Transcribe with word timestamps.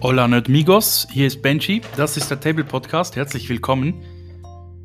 Hola 0.00 0.28
Nerdmigos, 0.28 1.08
hier 1.10 1.26
ist 1.26 1.42
Benji, 1.42 1.82
das 1.96 2.16
ist 2.16 2.30
der 2.30 2.38
Table 2.38 2.62
Podcast, 2.62 3.16
herzlich 3.16 3.48
willkommen. 3.48 3.94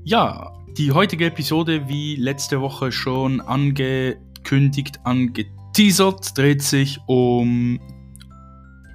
Ja, 0.04 0.52
die 0.76 0.92
heutige 0.92 1.28
Episode, 1.28 1.88
wie 1.88 2.16
letzte 2.16 2.60
Woche 2.62 2.92
schon 2.92 3.40
angekündigt, 3.40 5.00
angeteasert, 5.04 6.36
dreht 6.36 6.64
sich 6.64 7.00
um 7.06 7.80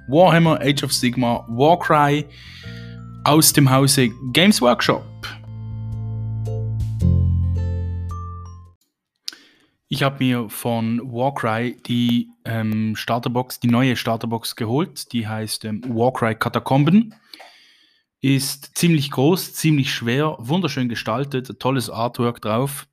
Warhammer 0.09 0.59
Age 0.59 0.83
of 0.83 0.91
Sigma 0.91 1.45
Warcry 1.47 2.25
aus 3.23 3.53
dem 3.53 3.71
Hause 3.71 4.09
Games 4.33 4.61
Workshop. 4.61 5.05
Ich 9.99 10.03
habe 10.03 10.23
mir 10.23 10.47
von 10.49 11.01
Warcry 11.11 11.75
die 11.85 12.29
ähm, 12.45 12.95
Starterbox, 12.95 13.59
die 13.59 13.67
neue 13.67 13.97
Starterbox 13.97 14.55
geholt. 14.55 15.11
Die 15.11 15.27
heißt 15.27 15.65
ähm, 15.65 15.81
Warcry 15.89 16.35
Katakomben. 16.35 17.15
Ist 18.21 18.77
ziemlich 18.77 19.11
groß, 19.11 19.55
ziemlich 19.55 19.93
schwer, 19.93 20.37
wunderschön 20.39 20.87
gestaltet, 20.87 21.59
tolles 21.59 21.89
Artwork 21.89 22.41
drauf. 22.41 22.87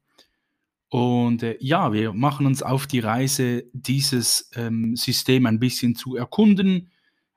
Und 0.89 1.45
äh, 1.45 1.57
ja, 1.61 1.93
wir 1.93 2.13
machen 2.13 2.45
uns 2.45 2.65
auf 2.65 2.89
die 2.89 2.99
Reise, 2.99 3.63
dieses 3.73 4.51
ähm, 4.57 4.97
System 4.97 5.47
ein 5.47 5.61
bisschen 5.61 5.95
zu 5.95 6.17
erkunden. 6.17 6.91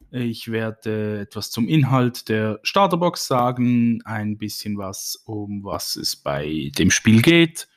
Ich 0.10 0.52
werde 0.52 0.90
äh, 0.90 1.22
etwas 1.22 1.52
zum 1.52 1.68
Inhalt 1.68 2.28
der 2.28 2.60
Starterbox 2.64 3.28
sagen, 3.28 4.02
ein 4.04 4.40
bisschen 4.40 4.80
was, 4.80 5.22
um 5.26 5.64
was 5.64 5.96
es 5.96 6.16
bei 6.16 6.72
dem 6.76 6.90
Spiel 6.90 7.22
geht 7.22 7.68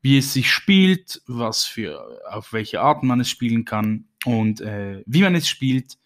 wie 0.00 0.18
es 0.18 0.32
sich 0.32 0.50
spielt, 0.50 1.22
was 1.26 1.64
für, 1.64 2.20
auf 2.30 2.52
welche 2.52 2.80
Arten 2.80 3.06
man 3.06 3.20
es 3.20 3.30
spielen 3.30 3.64
kann 3.64 4.08
und 4.24 4.60
äh, 4.60 5.02
wie 5.06 5.22
man 5.22 5.34
es 5.34 5.48
spielt. 5.48 5.98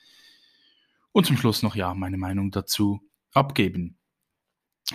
Und 1.12 1.26
zum 1.26 1.36
Schluss 1.36 1.62
noch 1.62 1.76
ja 1.76 1.94
meine 1.94 2.16
Meinung 2.16 2.50
dazu 2.50 3.00
abgeben. 3.32 3.98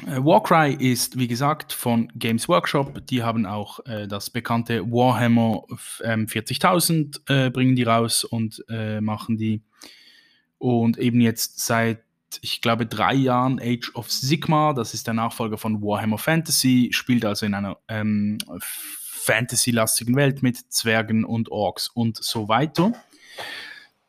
Äh, 0.05 0.23
Warcry 0.23 0.73
ist, 0.73 1.17
wie 1.17 1.27
gesagt, 1.27 1.73
von 1.73 2.11
Games 2.15 2.49
Workshop. 2.49 3.05
Die 3.07 3.23
haben 3.23 3.45
auch 3.45 3.79
äh, 3.85 4.07
das 4.07 4.29
bekannte 4.29 4.83
Warhammer 4.91 5.63
ähm, 6.03 6.25
40.000 6.25 7.19
äh, 7.29 7.49
bringen 7.49 7.75
die 7.75 7.83
raus 7.83 8.23
und 8.23 8.63
äh, 8.69 9.01
machen 9.01 9.37
die. 9.37 9.63
Und 10.57 10.97
eben 10.97 11.21
jetzt 11.21 11.59
seit 11.65 12.06
ich 12.41 12.61
glaube, 12.61 12.85
drei 12.85 13.13
Jahren 13.13 13.59
Age 13.61 13.91
of 13.95 14.11
Sigma. 14.11 14.73
Das 14.73 14.93
ist 14.93 15.07
der 15.07 15.13
Nachfolger 15.13 15.57
von 15.57 15.81
Warhammer 15.81 16.17
Fantasy, 16.17 16.89
spielt 16.91 17.25
also 17.25 17.45
in 17.45 17.53
einer 17.53 17.77
ähm, 17.87 18.37
Fantasy-lastigen 18.59 20.15
Welt 20.15 20.43
mit 20.43 20.57
Zwergen 20.71 21.25
und 21.25 21.49
Orks 21.49 21.89
und 21.89 22.17
so 22.17 22.47
weiter. 22.47 22.93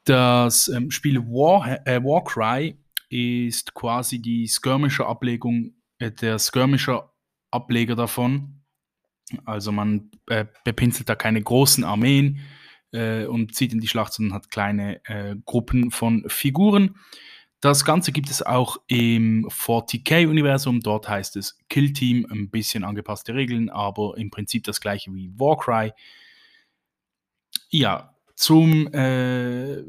Das 0.05 0.69
ähm, 0.69 0.91
Spiel 0.91 1.20
War, 1.20 1.86
äh, 1.86 2.02
Warcry 2.02 2.78
ist 3.11 3.74
quasi 3.74 4.20
die 4.20 4.46
Skirmisher-Ablegung, 4.46 5.74
äh, 5.98 6.11
der 6.11 6.39
Skirmisher-Ableger 6.39 7.96
davon. 7.96 8.62
Also 9.44 9.72
man 9.72 10.11
äh, 10.28 10.46
bepinselt 10.64 11.08
da 11.08 11.14
keine 11.14 11.42
großen 11.42 11.84
Armeen 11.84 12.41
äh, 12.92 13.27
und 13.27 13.55
zieht 13.55 13.72
in 13.72 13.80
die 13.80 13.89
Schlacht, 13.89 14.14
sondern 14.14 14.34
hat 14.34 14.50
kleine 14.50 15.05
äh, 15.05 15.36
Gruppen 15.44 15.91
von 15.91 16.24
Figuren. 16.28 16.96
Das 17.61 17.84
Ganze 17.84 18.12
gibt 18.12 18.31
es 18.31 18.42
auch 18.42 18.77
im 18.87 19.48
40k-Universum. 19.48 20.81
Dort 20.81 21.09
heißt 21.09 21.37
es 21.37 21.59
Kill 21.69 21.92
Team, 21.92 22.27
ein 22.31 22.51
bisschen 22.51 22.84
angepasste 22.84 23.34
Regeln, 23.34 23.69
aber 23.69 24.17
im 24.17 24.31
Prinzip 24.31 24.62
das 24.64 24.81
gleiche 24.81 25.12
wie 25.12 25.33
Warcry. 25.37 25.92
Ja, 27.70 28.14
zum, 28.36 28.86
äh, 28.95 29.83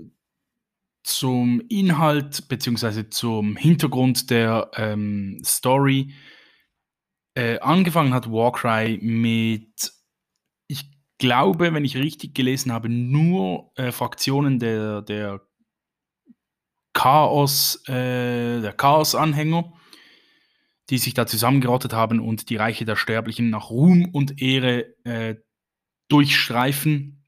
zum 1.03 1.61
Inhalt 1.69 2.47
bzw. 2.47 3.09
zum 3.11 3.55
Hintergrund 3.55 4.31
der 4.31 4.71
ähm, 4.75 5.39
Story. 5.45 6.13
Äh, 7.35 7.59
angefangen 7.59 8.15
hat 8.15 8.31
Warcry 8.31 8.97
mit, 9.03 9.93
ich 10.67 10.91
glaube, 11.19 11.71
wenn 11.71 11.85
ich 11.85 11.95
richtig 11.95 12.33
gelesen 12.33 12.73
habe, 12.73 12.89
nur 12.89 13.71
äh, 13.75 13.91
Fraktionen 13.91 14.57
der, 14.57 15.03
der 15.03 15.48
Chaos, 16.99 17.81
äh, 17.87 18.59
der 18.59 18.73
Chaos-Anhänger, 18.73 19.71
die 20.89 20.97
sich 20.97 21.13
da 21.13 21.25
zusammengerottet 21.25 21.93
haben 21.93 22.19
und 22.19 22.49
die 22.49 22.57
Reiche 22.57 22.83
der 22.83 22.97
Sterblichen 22.97 23.49
nach 23.49 23.69
Ruhm 23.69 24.09
und 24.11 24.41
Ehre 24.41 24.97
äh, 25.05 25.35
durchstreifen. 26.09 27.25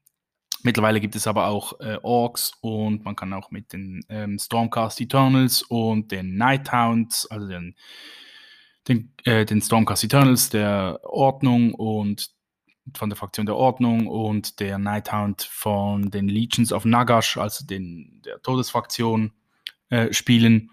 Mittlerweile 0.62 1.00
gibt 1.00 1.16
es 1.16 1.26
aber 1.26 1.46
auch 1.46 1.80
äh, 1.80 1.96
Orks 2.02 2.52
und 2.60 3.06
man 3.06 3.16
kann 3.16 3.32
auch 3.32 3.50
mit 3.50 3.72
den 3.72 4.04
ähm, 4.10 4.38
Stormcast 4.38 5.00
Eternals 5.00 5.62
und 5.62 6.12
den 6.12 6.36
Nighthounds, 6.36 7.26
also 7.30 7.48
den, 7.48 7.74
den, 8.88 9.14
äh, 9.24 9.46
den 9.46 9.62
Stormcast 9.62 10.04
Eternals 10.04 10.50
der 10.50 11.00
Ordnung 11.02 11.72
und 11.72 12.30
von 12.94 13.08
der 13.08 13.16
Fraktion 13.16 13.46
der 13.46 13.56
Ordnung 13.56 14.06
und 14.06 14.60
der 14.60 14.76
Nighthound 14.76 15.40
von 15.40 16.10
den 16.10 16.28
Legions 16.28 16.74
of 16.74 16.84
Nagash, 16.84 17.38
also 17.38 17.64
den, 17.64 18.20
der 18.22 18.42
Todesfraktion, 18.42 19.32
äh, 19.92 20.10
spielen. 20.14 20.70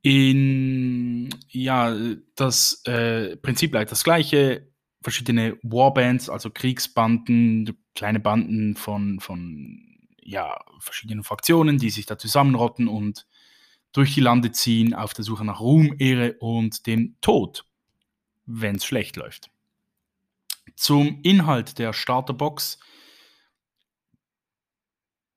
In, 0.00 1.28
ja, 1.48 1.92
das 2.36 2.82
äh, 2.86 3.36
Prinzip 3.36 3.72
bleibt 3.72 3.90
das 3.90 4.04
gleiche. 4.04 4.70
Verschiedene 5.02 5.58
Warbands, 5.62 6.30
also 6.30 6.50
Kriegsbanden, 6.50 7.76
kleine 7.96 8.20
Banden 8.20 8.76
von, 8.76 9.18
von 9.18 9.98
ja, 10.22 10.62
verschiedenen 10.78 11.24
Fraktionen, 11.24 11.78
die 11.78 11.90
sich 11.90 12.06
da 12.06 12.16
zusammenrotten 12.16 12.86
und 12.86 13.26
durch 13.90 14.14
die 14.14 14.20
Lande 14.20 14.52
ziehen 14.52 14.94
auf 14.94 15.12
der 15.12 15.24
Suche 15.24 15.44
nach 15.44 15.58
Ruhm, 15.58 15.96
Ehre 15.98 16.34
und 16.38 16.86
dem 16.86 17.16
Tod, 17.20 17.64
wenn 18.46 18.76
es 18.76 18.84
schlecht 18.84 19.16
läuft. 19.16 19.50
Zum 20.76 21.18
Inhalt 21.24 21.80
der 21.80 21.92
Starterbox 21.92 22.78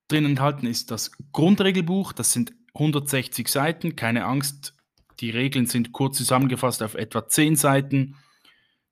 drin 0.08 0.26
enthalten 0.26 0.68
ist 0.68 0.92
das 0.92 1.12
Grundregelbuch. 1.32 2.14
Das 2.14 2.32
sind 2.32 2.54
160 2.76 3.48
Seiten. 3.48 3.96
Keine 3.96 4.26
Angst, 4.26 4.76
die 5.20 5.30
Regeln 5.30 5.66
sind 5.66 5.92
kurz 5.92 6.18
zusammengefasst 6.18 6.84
auf 6.84 6.96
etwa 6.96 7.28
10 7.28 7.56
Seiten. 7.56 8.16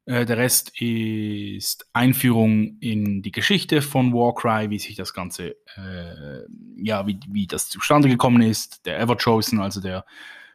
Äh, 0.06 0.26
der 0.26 0.38
Rest 0.38 0.80
ist 0.82 1.88
Einführung 1.94 2.78
in 2.80 3.22
die 3.22 3.32
Geschichte 3.32 3.82
von 3.82 4.14
Warcry, 4.14 4.70
wie 4.70 4.80
sich 4.80 4.96
das 4.96 5.14
Ganze, 5.14 5.56
äh, 5.76 6.46
ja, 6.78 7.06
wie, 7.08 7.20
wie 7.28 7.48
das 7.48 7.70
zustande 7.70 8.10
gekommen 8.10 8.42
ist. 8.42 8.86
Der 8.86 9.00
Everchosen, 9.00 9.60
also 9.60 9.82
der 9.82 10.06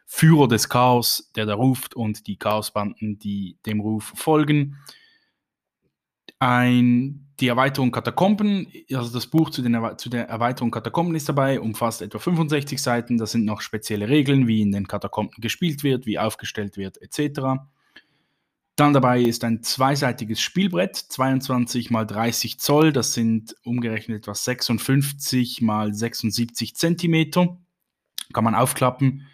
Führer 0.05 0.47
des 0.47 0.69
Chaos, 0.69 1.31
der 1.35 1.45
da 1.45 1.55
ruft 1.55 1.95
und 1.95 2.27
die 2.27 2.37
Chaosbanden, 2.37 3.19
die 3.19 3.57
dem 3.65 3.81
Ruf 3.81 4.13
folgen 4.15 4.77
ein, 6.39 7.27
die 7.39 7.47
Erweiterung 7.47 7.91
Katakomben, 7.91 8.67
also 8.91 9.11
das 9.13 9.27
Buch 9.27 9.49
zu, 9.49 9.61
den, 9.61 9.77
zu 9.97 10.09
der 10.09 10.27
Erweiterung 10.27 10.71
Katakomben 10.71 11.15
ist 11.15 11.29
dabei, 11.29 11.59
umfasst 11.59 12.01
etwa 12.01 12.19
65 12.19 12.81
Seiten. 12.81 13.17
Das 13.17 13.31
sind 13.31 13.45
noch 13.45 13.61
spezielle 13.61 14.09
Regeln, 14.09 14.47
wie 14.47 14.61
in 14.61 14.71
den 14.71 14.87
Katakomben 14.87 15.39
gespielt 15.41 15.83
wird, 15.83 16.05
wie 16.05 16.19
aufgestellt 16.19 16.77
wird, 16.77 17.01
etc. 17.01 17.61
Dann 18.75 18.93
dabei 18.93 19.21
ist 19.21 19.43
ein 19.43 19.63
zweiseitiges 19.63 20.39
Spielbrett, 20.39 20.95
22 20.95 21.89
mal 21.89 22.05
30 22.05 22.59
Zoll, 22.59 22.91
das 22.93 23.13
sind 23.13 23.55
umgerechnet 23.63 24.19
etwa 24.19 24.35
56 24.35 25.61
mal 25.61 25.93
76 25.93 26.75
Zentimeter. 26.75 27.57
Kann 28.33 28.43
man 28.43 28.55
aufklappen 28.55 29.27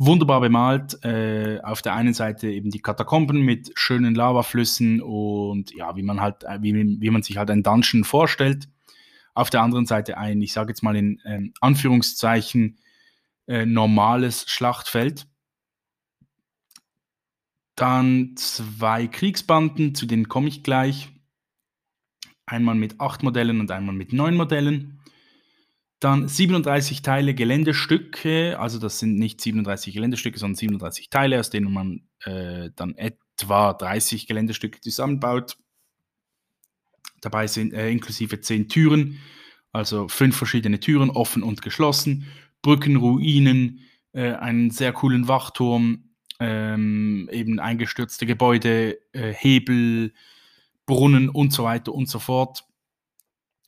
wunderbar 0.00 0.40
bemalt. 0.40 1.04
Äh, 1.04 1.60
auf 1.62 1.82
der 1.82 1.94
einen 1.94 2.14
Seite 2.14 2.48
eben 2.48 2.70
die 2.70 2.80
Katakomben 2.80 3.42
mit 3.42 3.70
schönen 3.74 4.14
Lavaflüssen 4.14 5.02
und 5.02 5.72
ja, 5.74 5.94
wie 5.94 6.02
man 6.02 6.20
halt, 6.20 6.42
äh, 6.44 6.58
wie, 6.62 6.74
wie 6.74 7.10
man 7.10 7.22
sich 7.22 7.36
halt 7.36 7.50
ein 7.50 7.62
Dungeon 7.62 8.04
vorstellt. 8.04 8.68
Auf 9.34 9.50
der 9.50 9.62
anderen 9.62 9.86
Seite 9.86 10.18
ein, 10.18 10.42
ich 10.42 10.52
sage 10.52 10.70
jetzt 10.70 10.82
mal 10.82 10.96
in 10.96 11.20
ähm, 11.24 11.52
Anführungszeichen, 11.60 12.78
äh, 13.46 13.66
normales 13.66 14.48
Schlachtfeld. 14.48 15.26
Dann 17.76 18.32
zwei 18.36 19.06
Kriegsbanden, 19.06 19.94
zu 19.94 20.06
denen 20.06 20.28
komme 20.28 20.48
ich 20.48 20.62
gleich. 20.62 21.10
Einmal 22.46 22.74
mit 22.74 23.00
acht 23.00 23.22
Modellen 23.22 23.60
und 23.60 23.70
einmal 23.70 23.94
mit 23.94 24.12
neun 24.12 24.34
Modellen. 24.34 24.99
Dann 26.00 26.28
37 26.28 27.02
Teile 27.02 27.34
Geländestücke, 27.34 28.58
also 28.58 28.78
das 28.78 28.98
sind 28.98 29.16
nicht 29.16 29.38
37 29.40 29.92
Geländestücke, 29.92 30.38
sondern 30.38 30.56
37 30.56 31.10
Teile, 31.10 31.38
aus 31.38 31.50
denen 31.50 31.70
man 31.70 32.00
äh, 32.24 32.70
dann 32.74 32.94
etwa 32.96 33.74
30 33.74 34.26
Geländestücke 34.26 34.80
zusammenbaut. 34.80 35.58
Dabei 37.20 37.46
sind 37.46 37.74
äh, 37.74 37.90
inklusive 37.90 38.40
10 38.40 38.70
Türen, 38.70 39.18
also 39.72 40.08
fünf 40.08 40.36
verschiedene 40.36 40.80
Türen, 40.80 41.10
offen 41.10 41.42
und 41.42 41.60
geschlossen, 41.60 42.26
Brücken, 42.62 42.96
Ruinen, 42.96 43.80
äh, 44.12 44.32
einen 44.32 44.70
sehr 44.70 44.94
coolen 44.94 45.28
Wachturm, 45.28 46.14
ähm, 46.38 47.28
eben 47.30 47.60
eingestürzte 47.60 48.24
Gebäude, 48.24 48.98
äh, 49.12 49.34
Hebel, 49.34 50.14
Brunnen 50.86 51.28
und 51.28 51.52
so 51.52 51.64
weiter 51.64 51.92
und 51.92 52.08
so 52.08 52.18
fort. 52.18 52.64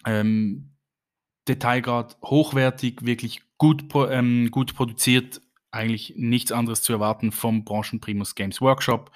Ähm, 0.06 0.71
Detailgrad 1.48 2.16
hochwertig, 2.22 3.04
wirklich 3.04 3.42
gut, 3.58 3.84
ähm, 4.10 4.50
gut 4.50 4.74
produziert, 4.74 5.40
eigentlich 5.70 6.14
nichts 6.16 6.52
anderes 6.52 6.82
zu 6.82 6.92
erwarten 6.92 7.32
vom 7.32 7.64
Branchenprimus 7.64 8.34
Games 8.34 8.60
Workshop. 8.60 9.10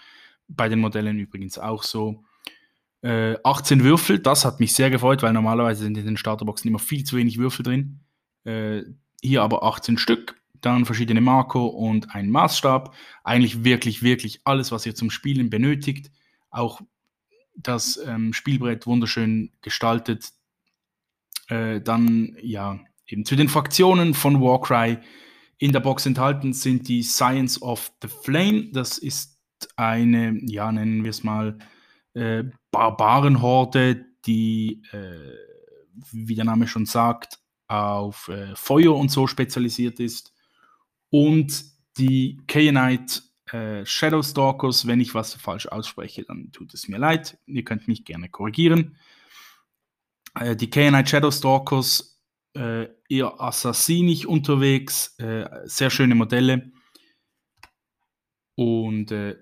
Bei 0.48 0.68
den 0.68 0.80
Modellen 0.80 1.18
übrigens 1.18 1.58
auch 1.58 1.82
so. 1.82 2.24
Äh, 3.02 3.36
18 3.44 3.84
Würfel, 3.84 4.18
das 4.18 4.44
hat 4.44 4.58
mich 4.58 4.74
sehr 4.74 4.90
gefreut, 4.90 5.22
weil 5.22 5.32
normalerweise 5.32 5.84
sind 5.84 5.98
in 5.98 6.06
den 6.06 6.16
Starterboxen 6.16 6.68
immer 6.68 6.78
viel 6.78 7.04
zu 7.04 7.16
wenig 7.16 7.38
Würfel 7.38 7.62
drin. 7.62 8.00
Äh, 8.44 8.82
hier 9.22 9.42
aber 9.42 9.62
18 9.62 9.98
Stück, 9.98 10.40
dann 10.60 10.86
verschiedene 10.86 11.20
Marco 11.20 11.66
und 11.66 12.14
ein 12.14 12.30
Maßstab. 12.30 12.94
Eigentlich 13.22 13.64
wirklich, 13.64 14.02
wirklich 14.02 14.40
alles, 14.44 14.72
was 14.72 14.86
ihr 14.86 14.94
zum 14.94 15.10
Spielen 15.10 15.50
benötigt. 15.50 16.10
Auch 16.50 16.80
das 17.54 17.98
ähm, 17.98 18.32
Spielbrett 18.32 18.86
wunderschön 18.86 19.52
gestaltet. 19.62 20.32
Äh, 21.48 21.80
dann, 21.80 22.36
ja, 22.42 22.80
eben 23.06 23.24
zu 23.24 23.36
den 23.36 23.48
Fraktionen 23.48 24.14
von 24.14 24.40
Warcry. 24.40 24.98
In 25.58 25.72
der 25.72 25.80
Box 25.80 26.06
enthalten 26.06 26.52
sind 26.52 26.88
die 26.88 27.02
Science 27.02 27.62
of 27.62 27.92
the 28.02 28.08
Flame. 28.08 28.70
Das 28.72 28.98
ist 28.98 29.38
eine, 29.76 30.38
ja, 30.42 30.70
nennen 30.70 31.04
wir 31.04 31.10
es 31.10 31.22
mal, 31.22 31.58
äh, 32.14 32.44
Barbarenhorde, 32.70 34.04
die, 34.26 34.82
äh, 34.92 35.34
wie 36.12 36.34
der 36.34 36.44
Name 36.44 36.66
schon 36.66 36.86
sagt, 36.86 37.38
auf 37.68 38.28
äh, 38.28 38.54
Feuer 38.54 38.96
und 38.96 39.10
so 39.10 39.26
spezialisiert 39.26 40.00
ist. 40.00 40.32
Und 41.10 41.64
die 41.98 42.38
Kayanite 42.46 43.22
äh, 43.52 43.86
Shadowstalkers, 43.86 44.86
wenn 44.86 45.00
ich 45.00 45.14
was 45.14 45.34
falsch 45.34 45.66
ausspreche, 45.68 46.24
dann 46.24 46.50
tut 46.52 46.74
es 46.74 46.88
mir 46.88 46.98
leid. 46.98 47.38
Ihr 47.46 47.64
könnt 47.64 47.88
mich 47.88 48.04
gerne 48.04 48.28
korrigieren. 48.28 48.96
Äh, 50.40 50.56
die 50.56 50.70
Kayanite 50.70 51.08
Shadowstalkers, 51.10 52.22
äh, 52.54 52.88
eher 53.08 53.40
assassinisch 53.40 54.26
unterwegs, 54.26 55.14
äh, 55.18 55.46
sehr 55.64 55.90
schöne 55.90 56.14
Modelle. 56.14 56.72
Und 58.54 59.10
äh, 59.12 59.36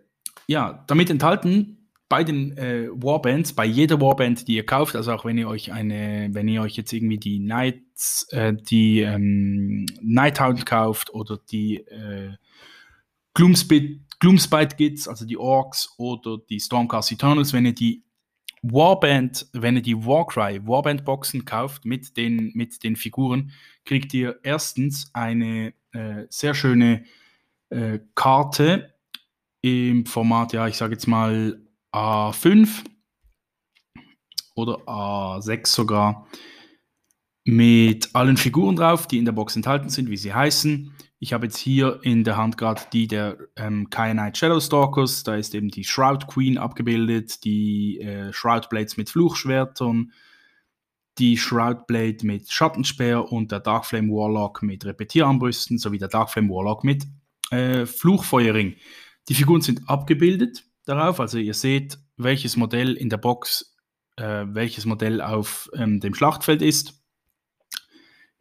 ja, 0.46 0.85
damit 0.87 1.11
enthalten 1.11 1.85
bei 2.08 2.23
den 2.23 2.56
äh, 2.56 2.88
Warbands, 2.91 3.55
bei 3.55 3.64
jeder 3.64 4.00
Warband, 4.00 4.46
die 4.46 4.56
ihr 4.56 4.67
kauft, 4.67 4.94
also 4.94 5.12
auch 5.12 5.25
wenn 5.25 5.38
ihr 5.38 5.49
euch 5.49 5.73
eine, 5.73 6.29
wenn 6.32 6.49
ihr 6.49 6.62
euch 6.62 6.76
jetzt 6.76 6.93
irgendwie 6.93 7.19
die 7.19 7.38
Knights, 7.38 8.26
äh, 8.31 8.52
die 8.55 9.00
ähm, 9.00 9.87
Nighthound 10.02 10.67
kauft 10.67 11.14
oder 11.14 11.38
die 11.50 11.79
äh, 11.79 12.35
Gloomspite, 13.35 14.00
Gloomspite 14.20 14.76
Gits, 14.76 15.08
also 15.08 15.25
die 15.25 15.37
Orks 15.37 15.94
oder 15.99 16.38
die 16.49 16.61
Stormcast 16.61 17.12
Eternals, 17.12 17.52
wenn 17.52 17.67
ihr 17.67 17.75
die 17.75 18.03
Warband, 18.72 19.46
wenn 19.52 19.76
ihr 19.76 19.82
die 19.82 20.06
Warcry 20.06 20.66
Warband 20.66 21.05
Boxen 21.05 21.44
kauft 21.44 21.84
mit 21.84 22.16
den, 22.16 22.50
mit 22.55 22.82
den 22.82 22.96
Figuren, 22.96 23.52
kriegt 23.84 24.14
ihr 24.14 24.40
erstens 24.43 25.11
eine 25.12 25.75
äh, 25.93 26.25
sehr 26.31 26.55
schöne 26.55 27.05
äh, 27.69 27.99
Karte 28.14 28.94
im 29.61 30.06
Format, 30.06 30.52
ja, 30.52 30.66
ich 30.66 30.76
sage 30.76 30.94
jetzt 30.94 31.06
mal 31.06 31.61
A5 31.93 32.84
oder 34.55 34.76
A6 34.87 35.66
sogar 35.66 36.26
mit 37.44 38.14
allen 38.14 38.37
Figuren 38.37 38.76
drauf, 38.76 39.06
die 39.06 39.19
in 39.19 39.26
der 39.26 39.32
Box 39.32 39.55
enthalten 39.55 39.91
sind, 39.91 40.08
wie 40.08 40.17
sie 40.17 40.32
heißen. 40.32 40.94
Ich 41.19 41.32
habe 41.32 41.46
jetzt 41.46 41.58
hier 41.58 42.00
in 42.02 42.25
der 42.25 42.37
Hand 42.37 42.58
gerade 42.58 42.82
die 42.93 43.06
der 43.06 43.38
ähm, 43.56 43.88
Kyanite 43.91 44.38
Shadowstalkers. 44.38 45.25
Da 45.25 45.37
ist 45.37 45.55
eben 45.55 45.69
die 45.69 45.85
Shroud 45.85 46.26
Queen 46.26 46.58
abgebildet, 46.58 47.44
die 47.44 48.00
äh, 48.00 48.32
Shroud 48.32 48.69
Blades 48.69 48.96
mit 48.96 49.11
Fluchschwertern, 49.11 50.12
die 51.19 51.37
Shroud 51.37 51.87
Blade 51.87 52.19
mit 52.23 52.50
Schattenspeer 52.50 53.31
und 53.31 53.52
der 53.52 53.61
Darkflame 53.61 54.08
Warlock 54.08 54.62
mit 54.62 54.85
Repetierarmbrüsten 54.85 55.79
sowie 55.79 55.99
der 55.99 56.08
Darkflame 56.08 56.49
Warlock 56.49 56.82
mit 56.82 57.06
äh, 57.50 57.87
Fluchfeuerring. 57.87 58.76
Die 59.29 59.35
Figuren 59.35 59.61
sind 59.61 59.88
abgebildet 59.88 60.64
darauf, 60.85 61.20
also 61.20 61.38
ihr 61.38 61.55
seht, 61.55 61.99
welches 62.17 62.56
Modell 62.56 62.94
in 62.94 63.08
der 63.08 63.17
Box, 63.17 63.76
äh, 64.17 64.44
welches 64.49 64.85
Modell 64.85 65.20
auf 65.20 65.70
ähm, 65.75 66.00
dem 66.00 66.14
Schlachtfeld 66.14 66.62
ist. 66.62 67.03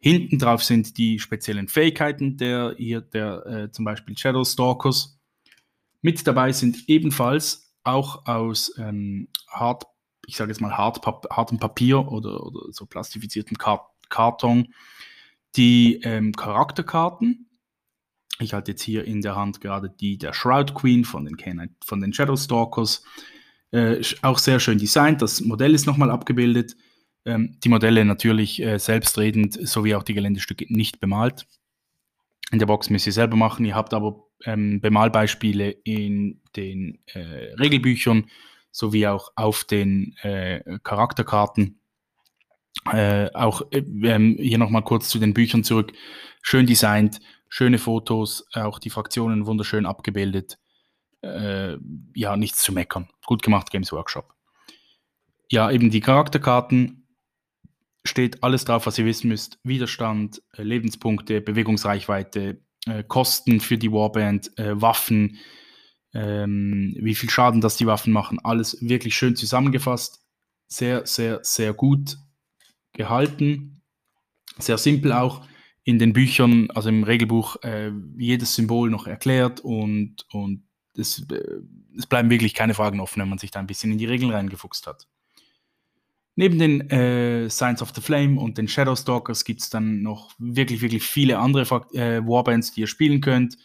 Hinten 0.04 0.38
drauf 0.38 0.62
sind 0.62 0.98
die 0.98 1.18
speziellen 1.18 1.66
Fähigkeiten 1.66 2.36
der 2.36 2.74
hier 2.76 3.00
der 3.00 3.46
äh, 3.46 3.70
zum 3.72 3.86
Beispiel 3.86 4.18
Shadow 4.18 4.44
Stalkers. 4.44 5.18
Mit 6.02 6.26
dabei 6.26 6.52
sind 6.52 6.90
ebenfalls 6.90 7.74
auch 7.84 8.26
aus 8.26 8.76
ähm, 8.76 9.28
hart, 9.48 9.84
ich 10.26 10.36
sage 10.36 10.50
jetzt 10.50 10.60
mal 10.60 10.76
hart, 10.76 11.00
hartem 11.06 11.58
Papier 11.58 12.06
oder, 12.12 12.44
oder 12.44 12.70
so 12.70 12.84
plastifiziertem 12.84 13.56
Kart 13.56 13.80
Karton 14.10 14.74
die 15.56 16.02
ähm, 16.02 16.32
Charakterkarten. 16.32 17.48
Ich 18.40 18.52
halte 18.52 18.72
jetzt 18.72 18.82
hier 18.82 19.06
in 19.06 19.22
der 19.22 19.36
Hand 19.36 19.62
gerade 19.62 19.88
die 19.88 20.18
der 20.18 20.34
Shroud 20.34 20.74
Queen 20.74 21.06
von 21.06 21.24
den, 21.24 21.38
von 21.82 22.02
den 22.02 22.12
Shadow 22.12 22.36
Stalkers. 22.36 23.04
Äh, 23.70 24.02
auch 24.20 24.36
sehr 24.36 24.60
schön 24.60 24.76
designt. 24.76 25.22
Das 25.22 25.40
Modell 25.40 25.72
ist 25.72 25.86
nochmal 25.86 26.10
abgebildet. 26.10 26.76
Ähm, 27.24 27.58
die 27.62 27.68
Modelle 27.68 28.04
natürlich 28.04 28.62
äh, 28.62 28.78
selbstredend 28.78 29.54
sowie 29.66 29.94
auch 29.94 30.02
die 30.02 30.14
Geländestücke 30.14 30.66
nicht 30.68 31.00
bemalt. 31.00 31.46
In 32.50 32.58
der 32.58 32.66
Box 32.66 32.90
müsst 32.90 33.06
ihr 33.06 33.12
selber 33.12 33.36
machen. 33.36 33.64
Ihr 33.64 33.74
habt 33.74 33.94
aber 33.94 34.26
ähm, 34.44 34.80
Bemalbeispiele 34.80 35.70
in 35.70 36.40
den 36.56 36.98
äh, 37.06 37.54
Regelbüchern 37.58 38.26
sowie 38.70 39.06
auch 39.06 39.32
auf 39.36 39.64
den 39.64 40.16
äh, 40.22 40.78
Charakterkarten. 40.82 41.78
Äh, 42.92 43.30
auch 43.32 43.62
äh, 43.70 43.78
ähm, 43.78 44.36
hier 44.38 44.58
nochmal 44.58 44.82
kurz 44.82 45.08
zu 45.08 45.18
den 45.18 45.32
Büchern 45.32 45.64
zurück. 45.64 45.92
Schön 46.42 46.66
designt, 46.66 47.20
schöne 47.48 47.78
Fotos, 47.78 48.46
auch 48.52 48.78
die 48.78 48.90
Fraktionen 48.90 49.46
wunderschön 49.46 49.86
abgebildet. 49.86 50.58
Äh, 51.22 51.76
ja, 52.14 52.36
nichts 52.36 52.62
zu 52.62 52.72
meckern. 52.72 53.08
Gut 53.24 53.42
gemacht, 53.42 53.70
Games 53.70 53.92
Workshop. 53.92 54.34
Ja, 55.50 55.70
eben 55.70 55.90
die 55.90 56.00
Charakterkarten 56.00 57.03
steht 58.06 58.42
alles 58.42 58.64
drauf, 58.64 58.86
was 58.86 58.98
ihr 58.98 59.06
wissen 59.06 59.28
müsst. 59.28 59.58
Widerstand, 59.64 60.42
äh, 60.56 60.62
Lebenspunkte, 60.62 61.40
Bewegungsreichweite, 61.40 62.60
äh, 62.86 63.02
Kosten 63.04 63.60
für 63.60 63.78
die 63.78 63.92
Warband, 63.92 64.56
äh, 64.58 64.80
Waffen, 64.80 65.38
ähm, 66.12 66.94
wie 66.98 67.14
viel 67.14 67.30
Schaden 67.30 67.60
das 67.60 67.76
die 67.76 67.86
Waffen 67.86 68.12
machen. 68.12 68.38
Alles 68.44 68.78
wirklich 68.80 69.16
schön 69.16 69.36
zusammengefasst. 69.36 70.22
Sehr, 70.68 71.06
sehr, 71.06 71.40
sehr 71.42 71.72
gut 71.72 72.18
gehalten. 72.92 73.82
Sehr 74.58 74.78
simpel 74.78 75.12
auch. 75.12 75.46
In 75.82 75.98
den 75.98 76.12
Büchern, 76.12 76.70
also 76.70 76.88
im 76.88 77.02
Regelbuch, 77.02 77.56
jedes 78.16 78.54
Symbol 78.54 78.88
noch 78.88 79.06
erklärt 79.06 79.60
und, 79.60 80.24
und 80.32 80.62
es, 80.96 81.26
es 81.98 82.06
bleiben 82.06 82.30
wirklich 82.30 82.54
keine 82.54 82.72
Fragen 82.72 83.00
offen, 83.00 83.20
wenn 83.20 83.28
man 83.28 83.36
sich 83.36 83.50
da 83.50 83.60
ein 83.60 83.66
bisschen 83.66 83.92
in 83.92 83.98
die 83.98 84.06
Regeln 84.06 84.32
reingefuchst 84.32 84.86
hat. 84.86 85.06
Neben 86.36 86.58
den 86.58 86.90
äh, 86.90 87.48
Signs 87.48 87.80
of 87.80 87.92
the 87.94 88.00
Flame 88.00 88.40
und 88.40 88.58
den 88.58 88.66
Shadowstalkers 88.66 89.44
gibt 89.44 89.60
es 89.60 89.70
dann 89.70 90.02
noch 90.02 90.32
wirklich, 90.38 90.82
wirklich 90.82 91.04
viele 91.04 91.38
andere 91.38 91.62
äh, 91.92 92.26
Warbands, 92.26 92.72
die 92.72 92.80
ihr 92.80 92.86
spielen 92.88 93.20
könnt. 93.20 93.56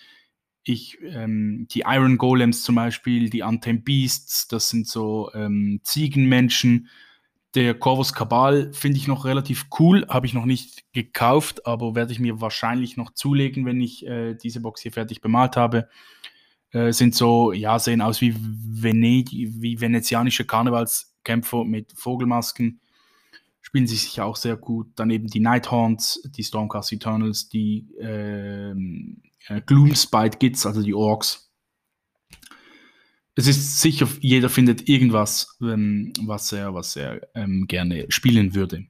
Ich, 0.63 0.99
ähm, 1.01 1.67
die 1.71 1.83
Iron 1.87 2.19
Golems 2.19 2.61
zum 2.61 2.75
Beispiel, 2.75 3.31
die 3.31 3.41
Untamed 3.41 3.85
Beasts, 3.85 4.47
das 4.47 4.69
sind 4.69 4.87
so 4.87 5.31
ähm, 5.33 5.79
Ziegenmenschen. 5.83 6.89
Der 7.55 7.73
Corvus 7.73 8.13
Cabal 8.13 8.71
finde 8.73 8.97
ich 8.97 9.07
noch 9.07 9.25
relativ 9.25 9.65
cool, 9.79 10.05
habe 10.07 10.27
ich 10.27 10.35
noch 10.35 10.45
nicht 10.45 10.83
gekauft, 10.93 11.65
aber 11.65 11.95
werde 11.95 12.11
ich 12.11 12.19
mir 12.19 12.39
wahrscheinlich 12.39 12.97
noch 12.97 13.11
zulegen, 13.15 13.65
wenn 13.65 13.81
ich 13.81 14.05
äh, 14.05 14.35
diese 14.35 14.61
Box 14.61 14.81
hier 14.81 14.91
fertig 14.91 15.21
bemalt 15.21 15.57
habe. 15.57 15.89
Äh, 16.69 16.91
sind 16.91 17.15
so, 17.15 17.51
ja, 17.51 17.79
sehen 17.79 18.01
aus 18.01 18.21
wie, 18.21 18.35
Venedig, 18.37 19.31
wie 19.31 19.81
venezianische 19.81 20.43
Karnevals- 20.43 21.08
Kämpfer 21.23 21.63
mit 21.63 21.93
Vogelmasken 21.95 22.79
spielen 23.61 23.87
sich 23.87 24.01
sicher 24.01 24.25
auch 24.25 24.35
sehr 24.35 24.55
gut. 24.57 24.87
Daneben 24.95 25.27
die 25.27 25.39
Nighthorns, 25.39 26.21
die 26.25 26.43
Stormcast 26.43 26.91
Eternals, 26.91 27.49
die 27.49 27.87
ähm, 27.99 29.21
äh, 29.47 29.61
Gloomspite 29.61 30.37
Gits, 30.37 30.65
also 30.65 30.81
die 30.81 30.93
Orks. 30.93 31.51
Es 33.35 33.47
ist 33.47 33.79
sicher, 33.79 34.07
jeder 34.19 34.49
findet 34.49 34.89
irgendwas, 34.89 35.57
ähm, 35.61 36.13
was 36.21 36.51
er, 36.51 36.73
was 36.73 36.95
er 36.95 37.21
ähm, 37.35 37.67
gerne 37.67 38.05
spielen 38.09 38.55
würde. 38.55 38.85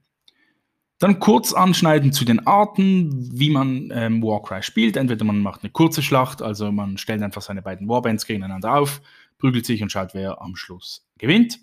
Dann 0.98 1.18
kurz 1.18 1.52
anschneiden 1.52 2.12
zu 2.12 2.24
den 2.24 2.46
Arten, 2.46 3.30
wie 3.38 3.50
man 3.50 3.90
ähm, 3.92 4.22
Warcry 4.22 4.62
spielt. 4.62 4.96
Entweder 4.96 5.24
man 5.24 5.40
macht 5.40 5.62
eine 5.62 5.70
kurze 5.70 6.02
Schlacht, 6.02 6.42
also 6.42 6.72
man 6.72 6.98
stellt 6.98 7.22
einfach 7.22 7.42
seine 7.42 7.62
beiden 7.62 7.88
Warbands 7.88 8.26
gegeneinander 8.26 8.74
auf, 8.74 9.00
prügelt 9.38 9.64
sich 9.64 9.82
und 9.82 9.90
schaut, 9.92 10.14
wer 10.14 10.42
am 10.42 10.56
Schluss 10.56 11.06
gewinnt. 11.16 11.60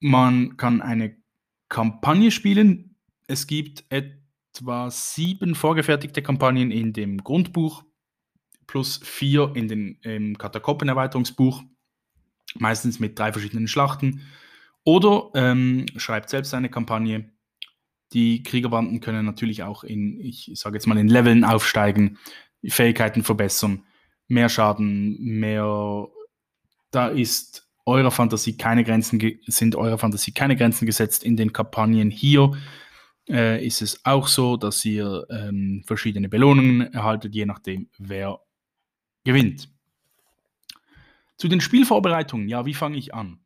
Man 0.00 0.56
kann 0.56 0.82
eine 0.82 1.16
Kampagne 1.68 2.30
spielen. 2.30 2.96
Es 3.26 3.46
gibt 3.46 3.84
etwa 3.88 4.90
sieben 4.90 5.54
vorgefertigte 5.54 6.22
Kampagnen 6.22 6.70
in 6.70 6.92
dem 6.92 7.24
Grundbuch 7.24 7.84
plus 8.66 9.00
vier 9.02 9.52
in 9.54 9.68
den, 9.68 9.98
im 10.02 10.36
Katakomben-Erweiterungsbuch, 10.38 11.62
meistens 12.58 12.98
mit 12.98 13.18
drei 13.18 13.32
verschiedenen 13.32 13.68
Schlachten. 13.68 14.22
Oder 14.84 15.30
ähm, 15.34 15.86
schreibt 15.96 16.30
selbst 16.30 16.54
eine 16.54 16.68
Kampagne. 16.68 17.32
Die 18.12 18.42
Kriegerbanden 18.42 19.00
können 19.00 19.24
natürlich 19.26 19.62
auch 19.62 19.82
in, 19.82 20.20
ich 20.20 20.50
sage 20.54 20.76
jetzt 20.76 20.86
mal, 20.86 20.98
in 20.98 21.08
Leveln 21.08 21.44
aufsteigen, 21.44 22.18
Fähigkeiten 22.64 23.24
verbessern, 23.24 23.84
mehr 24.28 24.48
Schaden, 24.48 25.16
mehr. 25.20 26.08
Da 26.92 27.08
ist 27.08 27.65
eurer 27.86 28.10
Fantasie 28.10 28.56
keine 28.56 28.84
Grenzen, 28.84 29.20
sind 29.46 29.76
eurer 29.76 29.98
Fantasie 29.98 30.32
keine 30.32 30.56
Grenzen 30.56 30.86
gesetzt 30.86 31.24
in 31.24 31.36
den 31.36 31.52
Kampagnen. 31.52 32.10
Hier 32.10 32.52
äh, 33.28 33.64
ist 33.64 33.80
es 33.80 34.04
auch 34.04 34.28
so, 34.28 34.56
dass 34.56 34.84
ihr 34.84 35.26
ähm, 35.30 35.82
verschiedene 35.86 36.28
Belohnungen 36.28 36.92
erhaltet, 36.92 37.34
je 37.34 37.46
nachdem, 37.46 37.88
wer 37.98 38.40
gewinnt. 39.24 39.68
Zu 41.38 41.48
den 41.48 41.60
Spielvorbereitungen, 41.60 42.48
ja, 42.48 42.66
wie 42.66 42.74
fange 42.74 42.98
ich 42.98 43.14
an? 43.14 43.38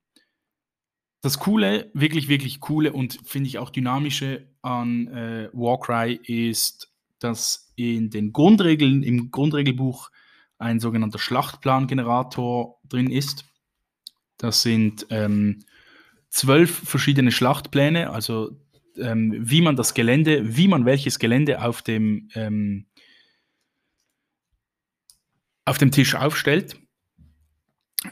Das 1.22 1.38
Coole, 1.38 1.90
wirklich, 1.92 2.28
wirklich 2.28 2.60
coole 2.60 2.92
und 2.92 3.18
finde 3.24 3.48
ich 3.48 3.58
auch 3.58 3.68
dynamische 3.68 4.48
an 4.62 5.08
äh, 5.08 5.50
Warcry 5.52 6.14
ist, 6.24 6.94
dass 7.18 7.72
in 7.76 8.08
den 8.08 8.32
Grundregeln, 8.32 9.02
im 9.02 9.30
Grundregelbuch 9.30 10.10
ein 10.58 10.80
sogenannter 10.80 11.18
Schlachtplangenerator 11.18 12.78
drin 12.88 13.10
ist. 13.10 13.49
Das 14.40 14.62
sind 14.62 15.06
ähm, 15.10 15.64
zwölf 16.30 16.70
verschiedene 16.70 17.30
Schlachtpläne, 17.30 18.08
also 18.08 18.58
ähm, 18.96 19.34
wie 19.38 19.60
man 19.60 19.76
das 19.76 19.92
Gelände, 19.92 20.56
wie 20.56 20.66
man 20.66 20.86
welches 20.86 21.18
Gelände 21.18 21.62
auf 21.62 21.82
dem, 21.82 22.30
ähm, 22.34 22.86
auf 25.66 25.76
dem 25.76 25.90
Tisch 25.90 26.14
aufstellt. 26.14 26.80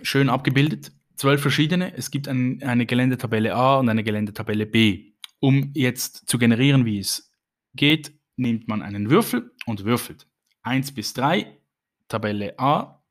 Schön 0.02 0.28
abgebildet. 0.28 0.92
Zwölf 1.16 1.40
verschiedene. 1.40 1.96
Es 1.96 2.10
gibt 2.10 2.28
ein, 2.28 2.62
eine 2.62 2.84
Geländetabelle 2.84 3.54
A 3.54 3.78
und 3.78 3.88
eine 3.88 4.04
Geländetabelle 4.04 4.66
B. 4.66 5.14
Um 5.40 5.70
jetzt 5.74 6.28
zu 6.28 6.36
generieren, 6.36 6.84
wie 6.84 6.98
es 6.98 7.32
geht, 7.74 8.12
nimmt 8.36 8.68
man 8.68 8.82
einen 8.82 9.08
Würfel 9.08 9.50
und 9.64 9.84
würfelt. 9.84 10.28
1 10.60 10.92
bis 10.92 11.14
3, 11.14 11.58
Tabelle 12.06 12.58
A, 12.58 13.02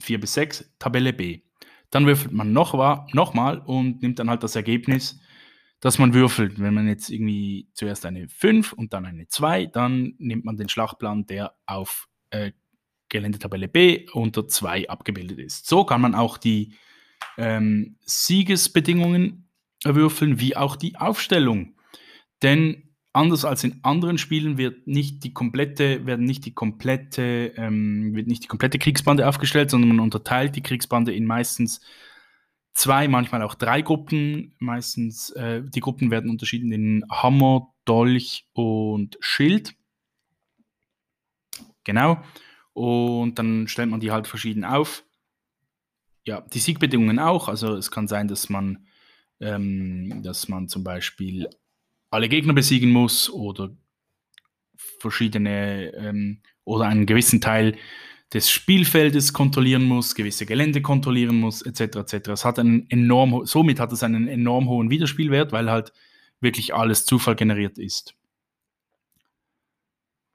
4 0.00 0.20
bis 0.20 0.34
6, 0.34 0.74
Tabelle 0.78 1.14
B. 1.14 1.45
Dann 1.90 2.06
würfelt 2.06 2.32
man 2.32 2.52
noch, 2.52 2.74
nochmal 3.12 3.58
und 3.58 4.02
nimmt 4.02 4.18
dann 4.18 4.30
halt 4.30 4.42
das 4.42 4.56
Ergebnis 4.56 5.20
dass 5.80 5.98
man 5.98 6.14
würfelt. 6.14 6.60
Wenn 6.60 6.74
man 6.74 6.88
jetzt 6.88 7.10
irgendwie 7.10 7.68
zuerst 7.74 8.06
eine 8.06 8.28
5 8.28 8.72
und 8.72 8.92
dann 8.92 9.04
eine 9.04 9.28
2, 9.28 9.66
dann 9.66 10.14
nimmt 10.18 10.44
man 10.44 10.56
den 10.56 10.68
Schlachtplan, 10.68 11.26
der 11.26 11.54
auf 11.66 12.08
äh, 12.30 12.52
Geländetabelle 13.08 13.68
B 13.68 14.06
unter 14.12 14.48
2 14.48 14.88
abgebildet 14.88 15.38
ist. 15.38 15.66
So 15.66 15.84
kann 15.84 16.00
man 16.00 16.14
auch 16.14 16.38
die 16.38 16.74
ähm, 17.38 17.96
Siegesbedingungen 18.00 19.48
würfeln, 19.84 20.40
wie 20.40 20.56
auch 20.56 20.76
die 20.76 20.96
Aufstellung. 20.96 21.76
Denn 22.42 22.85
anders 23.16 23.44
als 23.44 23.64
in 23.64 23.80
anderen 23.82 24.18
Spielen 24.18 24.58
wird 24.58 24.86
nicht 24.86 25.24
die 25.24 25.32
komplette, 25.32 26.06
werden 26.06 26.26
nicht 26.26 26.44
die 26.44 26.52
komplette, 26.52 27.52
ähm, 27.56 28.14
wird 28.14 28.26
nicht 28.26 28.44
die 28.44 28.48
komplette 28.48 28.78
Kriegsbande 28.78 29.26
aufgestellt, 29.26 29.70
sondern 29.70 29.88
man 29.88 30.00
unterteilt 30.00 30.54
die 30.54 30.62
Kriegsbande 30.62 31.14
in 31.14 31.24
meistens 31.24 31.80
zwei, 32.74 33.08
manchmal 33.08 33.42
auch 33.42 33.54
drei 33.54 33.80
Gruppen. 33.80 34.54
Meistens, 34.58 35.30
äh, 35.30 35.62
die 35.64 35.80
Gruppen 35.80 36.10
werden 36.10 36.30
unterschieden 36.30 36.70
in 36.72 37.04
Hammer, 37.10 37.72
Dolch 37.86 38.48
und 38.52 39.16
Schild. 39.20 39.74
Genau. 41.84 42.22
Und 42.74 43.38
dann 43.38 43.66
stellt 43.66 43.88
man 43.88 44.00
die 44.00 44.12
halt 44.12 44.26
verschieden 44.26 44.64
auf. 44.64 45.04
Ja, 46.24 46.42
die 46.42 46.58
Siegbedingungen 46.58 47.18
auch. 47.18 47.48
Also 47.48 47.74
es 47.76 47.90
kann 47.90 48.08
sein, 48.08 48.28
dass 48.28 48.50
man, 48.50 48.86
ähm, 49.40 50.22
dass 50.22 50.48
man 50.48 50.68
zum 50.68 50.84
Beispiel 50.84 51.48
alle 52.16 52.28
Gegner 52.30 52.54
besiegen 52.54 52.90
muss 52.90 53.30
oder 53.30 53.76
verschiedene 55.00 55.92
ähm, 55.94 56.40
oder 56.64 56.86
einen 56.86 57.04
gewissen 57.04 57.40
Teil 57.42 57.76
des 58.32 58.50
Spielfeldes 58.50 59.34
kontrollieren 59.34 59.84
muss, 59.84 60.14
gewisse 60.14 60.46
Gelände 60.46 60.80
kontrollieren 60.82 61.38
muss, 61.38 61.62
etc. 61.62 61.96
etc. 61.98 62.28
Es 62.30 62.44
hat 62.44 62.58
einen 62.58 62.90
enorm, 62.90 63.44
somit 63.44 63.78
hat 63.78 63.92
es 63.92 64.02
einen 64.02 64.28
enorm 64.28 64.68
hohen 64.68 64.90
Wiederspielwert, 64.90 65.52
weil 65.52 65.70
halt 65.70 65.92
wirklich 66.40 66.74
alles 66.74 67.04
Zufall 67.04 67.36
generiert 67.36 67.78
ist. 67.78 68.14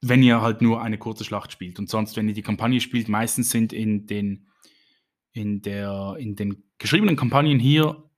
Wenn 0.02 0.24
ihr 0.24 0.42
halt 0.42 0.62
nur 0.62 0.82
eine 0.82 1.00
kurze 1.00 1.24
Schlacht 1.24 1.52
spielt 1.52 1.80
und 1.80 1.90
sonst, 1.90 2.16
wenn 2.16 2.30
ihr 2.30 2.36
die 2.36 2.42
Kampagne 2.44 2.80
spielt, 2.80 3.10
meistens 3.10 3.50
sind 3.50 3.74
in 3.74 4.06
den, 4.06 4.48
in 5.32 5.62
der, 5.64 6.16
in 6.20 6.36
den 6.36 6.64
geschriebenen 6.78 7.16
Kampagnen 7.16 7.60
hier 7.60 8.11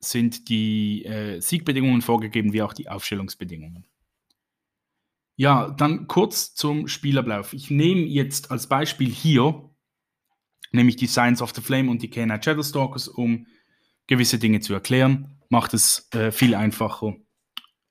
sind 0.00 0.48
die 0.48 1.04
äh, 1.04 1.40
Siegbedingungen 1.40 2.02
vorgegeben, 2.02 2.52
wie 2.52 2.62
auch 2.62 2.72
die 2.72 2.88
Aufstellungsbedingungen. 2.88 3.86
Ja, 5.36 5.70
dann 5.70 6.06
kurz 6.06 6.54
zum 6.54 6.88
Spielablauf. 6.88 7.52
Ich 7.52 7.70
nehme 7.70 8.02
jetzt 8.02 8.50
als 8.50 8.66
Beispiel 8.66 9.10
hier, 9.10 9.70
nämlich 10.72 10.96
die 10.96 11.06
Science 11.06 11.40
of 11.40 11.54
the 11.54 11.62
Flame 11.62 11.90
und 11.90 12.02
die 12.02 12.12
K9 12.12 12.42
Shadowstalkers, 12.42 13.08
um 13.08 13.46
gewisse 14.06 14.38
Dinge 14.38 14.60
zu 14.60 14.74
erklären. 14.74 15.38
Macht 15.48 15.72
es 15.74 16.08
äh, 16.12 16.30
viel 16.30 16.54
einfacher, 16.54 17.16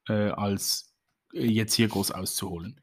äh, 0.08 0.30
als 0.30 0.96
äh, 1.34 1.46
jetzt 1.46 1.74
hier 1.74 1.88
groß 1.88 2.12
auszuholen. 2.12 2.80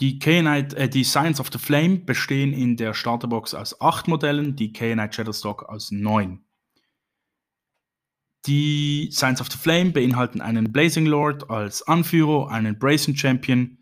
Die, 0.00 0.18
K-Knight, 0.18 0.74
äh, 0.74 0.88
die 0.88 1.04
Science 1.04 1.38
of 1.38 1.50
the 1.52 1.58
Flame 1.58 1.98
bestehen 1.98 2.52
in 2.52 2.76
der 2.76 2.94
Starterbox 2.94 3.54
aus 3.54 3.80
acht 3.80 4.08
Modellen, 4.08 4.56
die 4.56 4.72
K-Knight 4.72 5.14
Shadowstalker 5.14 5.70
aus 5.70 5.90
neun. 5.92 6.44
Die 8.46 9.08
Science 9.12 9.40
of 9.40 9.50
the 9.50 9.58
Flame 9.58 9.90
beinhalten 9.92 10.40
einen 10.40 10.72
Blazing 10.72 11.06
Lord 11.06 11.48
als 11.48 11.82
Anführer, 11.82 12.50
einen 12.50 12.78
Brazen 12.78 13.16
Champion, 13.16 13.78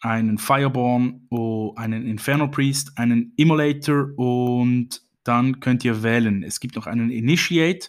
einen 0.00 0.38
Fireborn, 0.38 1.26
oh, 1.30 1.74
einen 1.76 2.06
Inferno 2.06 2.48
Priest, 2.48 2.96
einen 2.96 3.32
Immolator 3.36 4.16
und 4.16 5.02
dann 5.24 5.60
könnt 5.60 5.84
ihr 5.84 6.02
wählen. 6.02 6.42
Es 6.42 6.60
gibt 6.60 6.76
noch 6.76 6.86
einen 6.86 7.10
Initiate. 7.10 7.88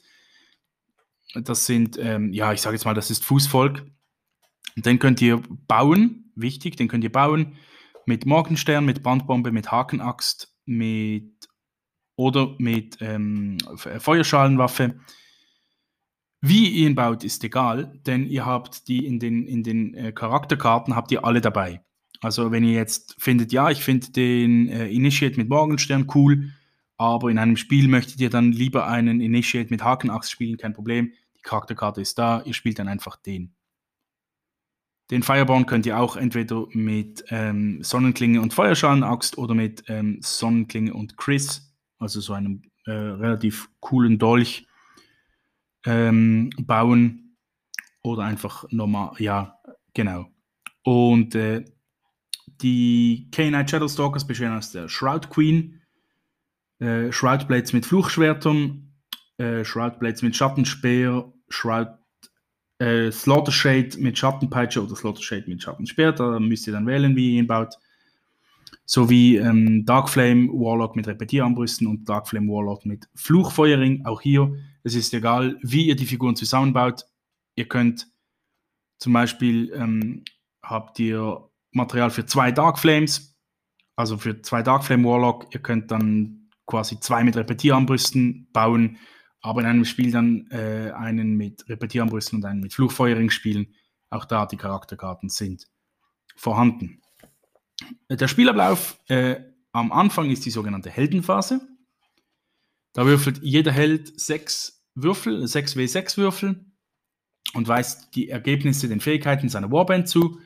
Das 1.36 1.66
sind, 1.66 1.98
ähm, 2.00 2.32
ja, 2.34 2.54
ich 2.54 2.62
sage 2.62 2.76
jetzt 2.76 2.86
mal, 2.86 2.94
das 2.94 3.10
ist 3.10 3.26
Fußvolk. 3.26 3.86
Den 4.76 5.00
könnt 5.00 5.22
ihr 5.22 5.42
bauen, 5.68 6.32
wichtig, 6.36 6.76
den 6.78 6.88
könnt 6.88 7.04
ihr 7.04 7.12
bauen 7.12 7.56
mit 8.06 8.26
Morgenstern, 8.26 8.86
mit 8.86 9.02
Bandbombe, 9.04 9.52
mit 9.52 9.72
Hakenaxt, 9.72 10.54
mit 10.66 11.50
oder 12.16 12.56
mit 12.60 12.98
ähm, 13.02 13.58
Feuerschalenwaffe. 13.76 15.00
Wie 16.46 16.68
ihr 16.68 16.90
ihn 16.90 16.96
baut, 16.96 17.24
ist 17.24 17.42
egal, 17.46 17.98
denn 18.06 18.28
ihr 18.28 18.46
habt 18.46 18.90
die 18.90 19.06
in 19.06 19.18
den, 19.18 19.48
in 19.48 19.64
den 19.64 19.94
äh, 19.94 20.12
Charakterkarten 20.12 20.94
habt 20.94 21.10
ihr 21.14 21.24
alle 21.24 21.40
dabei. 21.40 21.82
Also 22.20 22.52
wenn 22.52 22.66
ihr 22.66 22.74
jetzt 22.74 23.16
findet, 23.18 23.54
ja, 23.54 23.72
ich 23.72 23.82
finde 23.82 24.12
den 24.12 24.68
äh, 24.68 24.90
Initiate 24.90 25.38
mit 25.38 25.48
Morgenstern 25.48 26.06
cool, 26.14 26.52
aber 26.98 27.30
in 27.30 27.38
einem 27.38 27.56
Spiel 27.56 27.88
möchtet 27.88 28.20
ihr 28.20 28.30
dann 28.30 28.52
lieber 28.52 28.88
einen 28.88 29.22
Initiate 29.22 29.70
mit 29.70 29.86
Hakenaxt 29.86 30.32
spielen, 30.32 30.58
kein 30.58 30.74
Problem. 30.74 31.14
Die 31.38 31.44
Charakterkarte 31.44 32.02
ist 32.02 32.20
da, 32.20 32.42
ihr 32.44 32.54
spielt 32.54 32.78
dann 32.78 32.90
einfach 32.90 33.16
den. 33.16 33.56
Den 35.12 35.24
Fireborn 35.24 35.66
könnt 35.66 35.86
ihr 35.86 35.98
auch 35.98 36.18
entweder 36.18 36.66
mit 36.74 37.24
ähm, 37.30 37.82
Sonnenklinge 37.84 38.42
und 38.42 38.54
Feuerschalenaxt 38.54 39.38
oder 39.38 39.54
mit 39.54 39.86
ähm, 39.88 40.20
Sonnenklinge 40.22 40.94
und 40.94 41.16
Chris, 41.16 41.74
also 42.00 42.20
so 42.20 42.34
einem 42.34 42.64
äh, 42.86 42.92
relativ 42.92 43.70
coolen 43.80 44.20
Dolch, 44.20 44.68
ähm, 45.86 46.50
bauen 46.60 47.38
oder 48.02 48.24
einfach 48.24 48.66
normal, 48.70 49.14
ja, 49.20 49.60
genau. 49.94 50.28
Und 50.84 51.36
äh, 51.36 51.64
die 52.62 53.30
K-Night 53.32 53.70
Shadowstalkers 53.70 54.28
bestehen 54.28 54.54
aus 54.54 54.72
der 54.72 54.90
Shroud 54.90 55.30
Queen, 55.30 55.82
äh, 56.80 57.12
Shroud 57.12 57.48
Blades 57.48 57.74
mit 57.74 57.86
Fluchschwertern, 57.86 58.94
äh, 59.38 59.64
Shroud 59.64 60.00
Blades 60.00 60.22
mit 60.22 60.36
Schattenspeer, 60.36 61.32
Shroud 61.50 61.90
äh, 62.80 63.12
Slaughter 63.12 63.52
Shade 63.52 63.92
mit 64.00 64.18
Schattenpeitsche 64.18 64.84
oder 64.84 64.96
Slaughter 64.96 65.22
Shade 65.22 65.46
mit 65.48 65.64
Schattenspeer. 65.64 66.12
Da 66.12 66.40
müsst 66.40 66.68
ihr 66.68 66.74
dann 66.74 66.88
wählen, 66.88 67.16
wie 67.16 67.34
ihr 67.34 67.40
ihn 67.40 67.48
baut. 67.48 67.76
Sowie 68.86 69.38
ähm, 69.38 69.86
Darkflame 69.86 70.50
Warlock 70.50 70.96
mit 70.96 71.08
Repetieranbrüsten 71.08 71.88
und 71.88 72.10
Darkflame 72.10 72.48
Warlock 72.48 72.86
mit 72.86 73.08
Fluchfeuerring. 73.16 74.06
Auch 74.06 74.20
hier 74.20 74.54
es 74.84 74.96
ist 74.96 75.14
egal, 75.14 75.58
wie 75.62 75.88
ihr 75.88 75.96
die 75.96 76.06
Figuren 76.06 76.36
zusammenbaut. 76.36 77.06
Ihr 77.56 77.68
könnt 77.68 78.08
zum 79.00 79.14
Beispiel, 79.14 79.72
ähm, 79.74 80.24
habt 80.62 81.00
ihr 81.00 81.50
Material 81.72 82.10
für 82.10 82.26
zwei 82.26 82.52
Dark 82.52 82.80
Flames, 82.80 83.36
also 83.96 84.18
für 84.18 84.42
zwei 84.42 84.62
Dark 84.62 84.84
Flame 84.84 85.04
Warlock. 85.04 85.54
Ihr 85.54 85.62
könnt 85.62 85.92
dann 85.92 86.50
quasi 86.66 87.00
zwei 87.00 87.24
mit 87.24 87.36
Repetieranbrüsten 87.36 88.50
bauen, 88.52 88.98
aber 89.42 89.62
in 89.62 89.68
einem 89.68 89.86
Spiel 89.86 90.12
dann 90.12 90.48
äh, 90.52 90.92
einen 90.96 91.36
mit 91.36 91.68
Repetieranbrüsten 91.68 92.40
und 92.40 92.46
einen 92.46 92.62
mit 92.62 92.74
Fluchfeuering 92.74 93.30
spielen. 93.30 93.74
Auch 94.10 94.26
da 94.26 94.46
die 94.46 94.58
Charakterkarten 94.58 95.30
sind 95.30 95.68
vorhanden. 96.36 97.02
Der 98.10 98.28
Spielablauf 98.28 99.00
äh, 99.08 99.42
am 99.72 99.92
Anfang 99.92 100.30
ist 100.30 100.46
die 100.46 100.52
sogenannte 100.52 100.90
Heldenphase. 100.90 101.62
Da 102.94 103.06
würfelt 103.06 103.40
jeder 103.42 103.72
Held 103.72 104.20
sechs 104.20 104.86
Würfel, 104.96 105.48
sechs 105.48 105.76
W6 105.76 106.18
Würfel. 106.18 106.66
und 107.54 107.68
weist 107.68 108.16
die 108.16 108.30
Ergebnisse 108.30 108.88
den 108.88 109.00
Fähigkeiten 109.00 109.50
seiner 109.50 109.72
Warband 109.72 110.08
zu. 110.08 110.40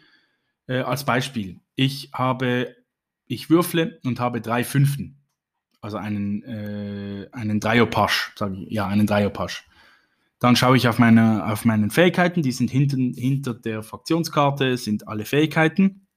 Äh, 0.68 0.80
als 0.80 1.06
Beispiel, 1.06 1.62
ich 1.76 2.10
habe, 2.14 2.76
ich 3.28 3.50
würfle 3.50 4.00
und 4.04 4.20
habe 4.20 4.42
drei 4.42 4.64
Fünften, 4.64 5.22
also 5.80 5.98
einen, 5.98 6.44
äh, 6.44 7.30
einen 7.32 7.60
Dreierpasch, 7.60 8.34
sage 8.36 8.58
ich, 8.58 8.72
ja, 8.72 8.88
einen 8.88 9.08
Dreierpasch. 9.08 9.66
Dann 10.40 10.56
schaue 10.56 10.78
ich 10.78 10.88
auf 10.88 11.00
meine 11.00 11.46
auf 11.46 11.66
meinen 11.66 11.90
Fähigkeiten, 11.90 12.42
die 12.42 12.52
sind 12.52 12.70
hinten, 12.70 13.14
hinter 13.14 13.54
der 13.54 13.84
Fraktionskarte, 13.84 14.78
sind 14.78 15.08
alle 15.08 15.26
Fähigkeiten 15.26 16.08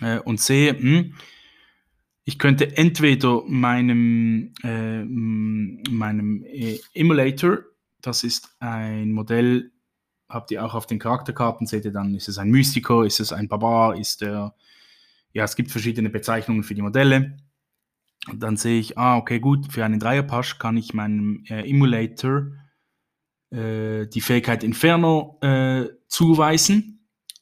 äh, 0.00 0.20
und 0.20 0.40
sehe, 0.40 0.72
mh, 0.74 0.80
hm, 0.80 1.14
ich 2.28 2.40
könnte 2.40 2.76
entweder 2.76 3.44
meinem, 3.46 4.52
äh, 4.64 5.04
meinem 5.04 6.42
äh, 6.42 6.80
Emulator, 6.92 7.58
das 8.02 8.24
ist 8.24 8.56
ein 8.58 9.12
Modell, 9.12 9.70
habt 10.28 10.50
ihr 10.50 10.64
auch 10.64 10.74
auf 10.74 10.86
den 10.86 10.98
Charakterkarten, 10.98 11.68
seht 11.68 11.84
ihr 11.84 11.92
dann, 11.92 12.16
ist 12.16 12.28
es 12.28 12.38
ein 12.38 12.50
Mystiker, 12.50 13.04
ist 13.04 13.20
es 13.20 13.32
ein 13.32 13.46
Barbar, 13.46 13.96
ist 13.96 14.22
der, 14.22 14.56
ja, 15.34 15.44
es 15.44 15.54
gibt 15.54 15.70
verschiedene 15.70 16.10
Bezeichnungen 16.10 16.64
für 16.64 16.74
die 16.74 16.82
Modelle. 16.82 17.36
Und 18.28 18.42
dann 18.42 18.56
sehe 18.56 18.80
ich, 18.80 18.98
ah, 18.98 19.16
okay, 19.18 19.38
gut, 19.38 19.72
für 19.72 19.84
einen 19.84 20.00
Dreierpasch 20.00 20.58
kann 20.58 20.76
ich 20.76 20.94
meinem 20.94 21.44
äh, 21.48 21.70
Emulator 21.70 22.48
äh, 23.50 24.08
die 24.08 24.20
Fähigkeit 24.20 24.64
Inferno 24.64 25.38
äh, 25.42 25.90
zuweisen 26.08 26.95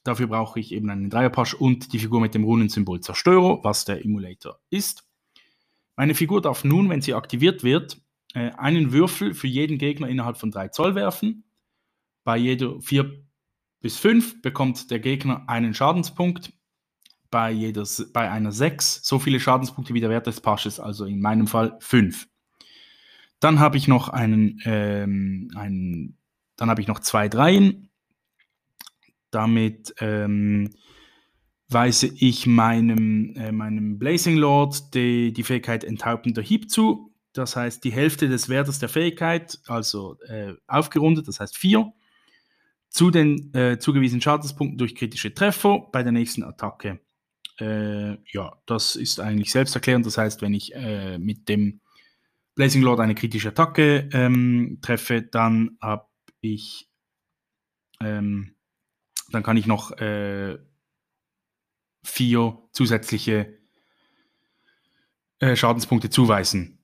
Dafür 0.05 0.27
brauche 0.27 0.59
ich 0.59 0.71
eben 0.71 0.91
einen 0.91 1.09
Dreierpasch 1.09 1.55
und 1.55 1.91
die 1.91 1.97
Figur 1.97 2.21
mit 2.21 2.35
dem 2.35 2.43
Runensymbol 2.43 3.01
Zerstörer, 3.01 3.63
was 3.63 3.85
der 3.85 4.05
Emulator 4.05 4.59
ist. 4.69 5.03
Meine 5.95 6.13
Figur 6.13 6.41
darf 6.41 6.63
nun, 6.63 6.89
wenn 6.89 7.01
sie 7.01 7.15
aktiviert 7.15 7.63
wird, 7.63 7.97
äh, 8.35 8.51
einen 8.51 8.91
Würfel 8.91 9.33
für 9.33 9.47
jeden 9.47 9.79
Gegner 9.79 10.07
innerhalb 10.07 10.37
von 10.37 10.51
3 10.51 10.67
Zoll 10.67 10.93
werfen. 10.93 11.43
Bei 12.23 12.37
jeder 12.37 12.79
4 12.79 13.25
bis 13.81 13.97
5 13.97 14.43
bekommt 14.43 14.91
der 14.91 14.99
Gegner 14.99 15.49
einen 15.49 15.73
Schadenspunkt. 15.73 16.53
Bei, 17.31 17.49
jeder, 17.49 17.83
bei 18.13 18.29
einer 18.29 18.51
6 18.51 19.01
so 19.03 19.17
viele 19.17 19.39
Schadenspunkte 19.39 19.95
wie 19.95 20.01
der 20.01 20.11
Wert 20.11 20.27
des 20.27 20.39
Pasches, 20.39 20.79
also 20.79 21.05
in 21.05 21.19
meinem 21.19 21.47
Fall 21.47 21.77
5. 21.79 22.27
Dann 23.39 23.57
habe 23.57 23.77
ich 23.77 23.87
noch 23.87 24.09
einen, 24.09 24.61
ähm, 24.65 25.49
einen 25.55 26.19
dann 26.57 26.69
habe 26.69 26.81
ich 26.81 26.87
noch 26.87 26.99
zwei 26.99 27.27
Dreien 27.27 27.89
damit 29.35 29.93
ähm, 29.99 30.69
weise 31.67 32.07
ich 32.07 32.47
meinem, 32.47 33.35
äh, 33.35 33.51
meinem 33.51 33.99
Blazing 33.99 34.37
Lord 34.37 34.93
die, 34.93 35.33
die 35.33 35.43
Fähigkeit 35.43 35.83
Enthauptender 35.83 36.41
Hieb 36.41 36.71
zu. 36.71 37.11
Das 37.33 37.55
heißt, 37.55 37.83
die 37.83 37.91
Hälfte 37.91 38.29
des 38.29 38.47
Wertes 38.47 38.79
der 38.79 38.87
Fähigkeit, 38.87 39.59
also 39.67 40.17
äh, 40.27 40.53
aufgerundet, 40.67 41.27
das 41.27 41.39
heißt 41.41 41.57
4, 41.57 41.91
zu 42.89 43.11
den 43.11 43.53
äh, 43.53 43.77
zugewiesenen 43.77 44.21
Schadenspunkten 44.21 44.77
durch 44.77 44.95
kritische 44.95 45.33
Treffer 45.33 45.89
bei 45.91 46.01
der 46.01 46.13
nächsten 46.13 46.43
Attacke. 46.43 47.01
Äh, 47.59 48.17
ja, 48.31 48.53
das 48.65 48.95
ist 48.95 49.19
eigentlich 49.19 49.51
selbsterklärend. 49.51 50.05
Das 50.05 50.17
heißt, 50.17 50.41
wenn 50.41 50.53
ich 50.53 50.73
äh, 50.75 51.17
mit 51.17 51.49
dem 51.49 51.81
Blazing 52.55 52.83
Lord 52.83 53.01
eine 53.01 53.15
kritische 53.15 53.49
Attacke 53.49 54.07
ähm, 54.13 54.79
treffe, 54.81 55.21
dann 55.23 55.77
habe 55.81 56.05
ich 56.39 56.87
ähm, 57.99 58.54
dann 59.31 59.43
kann 59.43 59.57
ich 59.57 59.67
noch 59.67 59.91
äh, 59.97 60.57
vier 62.03 62.57
zusätzliche 62.71 63.57
äh, 65.39 65.55
Schadenspunkte 65.55 66.09
zuweisen. 66.09 66.75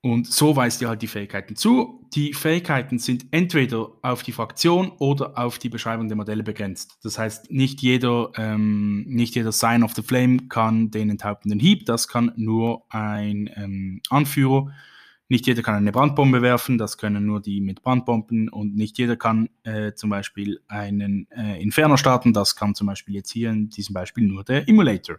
Und 0.00 0.28
so 0.28 0.54
weist 0.54 0.80
ihr 0.80 0.88
halt 0.88 1.02
die 1.02 1.08
Fähigkeiten 1.08 1.56
zu. 1.56 2.06
Die 2.14 2.32
Fähigkeiten 2.32 3.00
sind 3.00 3.26
entweder 3.32 3.90
auf 4.02 4.22
die 4.22 4.30
Fraktion 4.30 4.92
oder 4.98 5.36
auf 5.36 5.58
die 5.58 5.68
Beschreibung 5.68 6.06
der 6.06 6.16
Modelle 6.16 6.44
begrenzt. 6.44 6.98
Das 7.02 7.18
heißt, 7.18 7.50
nicht 7.50 7.82
jeder, 7.82 8.30
ähm, 8.36 9.04
nicht 9.08 9.34
jeder 9.34 9.50
Sign 9.50 9.82
of 9.82 9.94
the 9.94 10.02
Flame 10.02 10.48
kann 10.48 10.92
den 10.92 11.10
enthauptenden 11.10 11.58
Hieb, 11.58 11.84
das 11.84 12.06
kann 12.06 12.32
nur 12.36 12.84
ein 12.90 13.50
ähm, 13.56 14.00
Anführer. 14.08 14.72
Nicht 15.30 15.46
jeder 15.46 15.62
kann 15.62 15.74
eine 15.74 15.92
Brandbombe 15.92 16.40
werfen, 16.40 16.78
das 16.78 16.96
können 16.96 17.26
nur 17.26 17.40
die 17.40 17.60
mit 17.60 17.82
Brandbomben 17.82 18.48
und 18.48 18.74
nicht 18.74 18.96
jeder 18.96 19.16
kann 19.16 19.50
äh, 19.62 19.92
zum 19.92 20.08
Beispiel 20.08 20.60
einen 20.68 21.30
äh, 21.30 21.62
Inferno 21.62 21.98
starten, 21.98 22.32
das 22.32 22.56
kann 22.56 22.74
zum 22.74 22.86
Beispiel 22.86 23.14
jetzt 23.14 23.30
hier 23.30 23.50
in 23.50 23.68
diesem 23.68 23.92
Beispiel 23.92 24.24
nur 24.24 24.42
der 24.42 24.66
Emulator. 24.66 25.18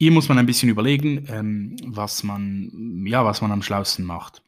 Hier 0.00 0.12
muss 0.12 0.28
man 0.28 0.38
ein 0.38 0.46
bisschen 0.46 0.68
überlegen, 0.68 1.26
ähm, 1.28 1.76
was, 1.84 2.22
man, 2.22 3.04
ja, 3.04 3.24
was 3.24 3.40
man 3.40 3.50
am 3.50 3.62
schlausten 3.62 4.04
macht. 4.04 4.44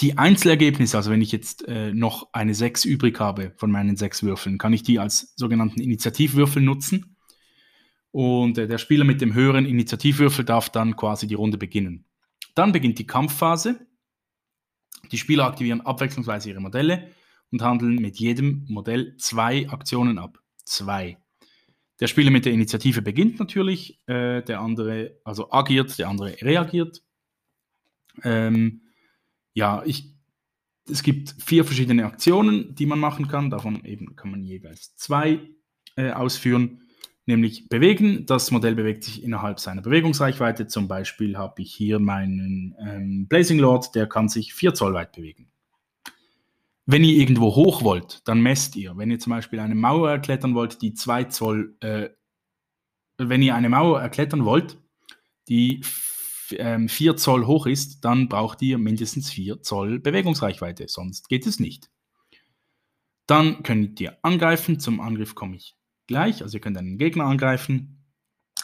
Die 0.00 0.18
Einzelergebnisse, 0.18 0.96
also 0.96 1.12
wenn 1.12 1.22
ich 1.22 1.30
jetzt 1.30 1.66
äh, 1.68 1.92
noch 1.92 2.32
eine 2.32 2.54
6 2.54 2.84
übrig 2.86 3.20
habe 3.20 3.52
von 3.56 3.70
meinen 3.70 3.96
6 3.96 4.24
Würfeln, 4.24 4.58
kann 4.58 4.72
ich 4.72 4.82
die 4.82 4.98
als 4.98 5.32
sogenannten 5.36 5.80
Initiativwürfel 5.80 6.60
nutzen. 6.60 7.15
Und 8.16 8.56
äh, 8.56 8.66
der 8.66 8.78
Spieler 8.78 9.04
mit 9.04 9.20
dem 9.20 9.34
höheren 9.34 9.66
Initiativwürfel 9.66 10.42
darf 10.42 10.70
dann 10.70 10.96
quasi 10.96 11.26
die 11.26 11.34
Runde 11.34 11.58
beginnen. 11.58 12.06
Dann 12.54 12.72
beginnt 12.72 12.98
die 12.98 13.06
Kampfphase. 13.06 13.86
Die 15.12 15.18
Spieler 15.18 15.44
aktivieren 15.44 15.82
abwechslungsweise 15.82 16.48
ihre 16.48 16.60
Modelle 16.60 17.10
und 17.52 17.60
handeln 17.60 17.96
mit 17.96 18.18
jedem 18.18 18.64
Modell 18.70 19.18
zwei 19.18 19.68
Aktionen 19.68 20.16
ab. 20.16 20.38
Zwei. 20.64 21.18
Der 22.00 22.06
Spieler 22.06 22.30
mit 22.30 22.46
der 22.46 22.54
Initiative 22.54 23.02
beginnt 23.02 23.38
natürlich, 23.38 24.00
äh, 24.06 24.40
der 24.40 24.60
andere 24.60 25.20
also 25.22 25.52
agiert, 25.52 25.98
der 25.98 26.08
andere 26.08 26.40
reagiert. 26.40 27.02
Ähm, 28.24 28.80
ja, 29.52 29.82
ich, 29.84 30.14
es 30.88 31.02
gibt 31.02 31.34
vier 31.38 31.66
verschiedene 31.66 32.06
Aktionen, 32.06 32.74
die 32.76 32.86
man 32.86 32.98
machen 32.98 33.28
kann. 33.28 33.50
Davon 33.50 33.84
eben 33.84 34.16
kann 34.16 34.30
man 34.30 34.42
jeweils 34.42 34.96
zwei 34.96 35.38
äh, 35.96 36.12
ausführen 36.12 36.80
nämlich 37.26 37.68
bewegen. 37.68 38.24
Das 38.26 38.50
Modell 38.50 38.74
bewegt 38.74 39.04
sich 39.04 39.22
innerhalb 39.22 39.60
seiner 39.60 39.82
Bewegungsreichweite. 39.82 40.66
Zum 40.66 40.88
Beispiel 40.88 41.36
habe 41.36 41.62
ich 41.62 41.74
hier 41.74 41.98
meinen 41.98 42.74
ähm, 42.78 43.26
Blazing 43.28 43.58
Lord, 43.58 43.94
der 43.94 44.08
kann 44.08 44.28
sich 44.28 44.54
4 44.54 44.74
Zoll 44.74 44.94
weit 44.94 45.12
bewegen. 45.12 45.50
Wenn 46.86 47.02
ihr 47.02 47.16
irgendwo 47.16 47.56
hoch 47.56 47.82
wollt, 47.82 48.26
dann 48.28 48.40
messt 48.40 48.76
ihr. 48.76 48.96
Wenn 48.96 49.10
ihr 49.10 49.18
zum 49.18 49.30
Beispiel 49.30 49.58
eine 49.58 49.74
Mauer 49.74 50.08
erklettern 50.08 50.54
wollt, 50.54 50.80
die 50.82 50.94
2 50.94 51.24
Zoll, 51.24 51.76
äh, 51.80 52.10
wenn 53.18 53.42
ihr 53.42 53.56
eine 53.56 53.68
Mauer 53.68 54.00
erklettern 54.00 54.44
wollt, 54.44 54.78
die 55.48 55.80
4 55.82 56.60
ähm, 56.60 56.88
Zoll 57.16 57.46
hoch 57.46 57.66
ist, 57.66 58.04
dann 58.04 58.28
braucht 58.28 58.62
ihr 58.62 58.78
mindestens 58.78 59.30
4 59.30 59.62
Zoll 59.62 59.98
Bewegungsreichweite, 59.98 60.86
sonst 60.86 61.28
geht 61.28 61.46
es 61.46 61.58
nicht. 61.58 61.90
Dann 63.26 63.64
könnt 63.64 64.00
ihr 64.00 64.16
angreifen. 64.22 64.78
Zum 64.78 65.00
Angriff 65.00 65.34
komme 65.34 65.56
ich 65.56 65.75
gleich. 66.06 66.42
Also 66.42 66.56
ihr 66.56 66.60
könnt 66.60 66.78
einen 66.78 66.98
Gegner 66.98 67.24
angreifen. 67.24 68.04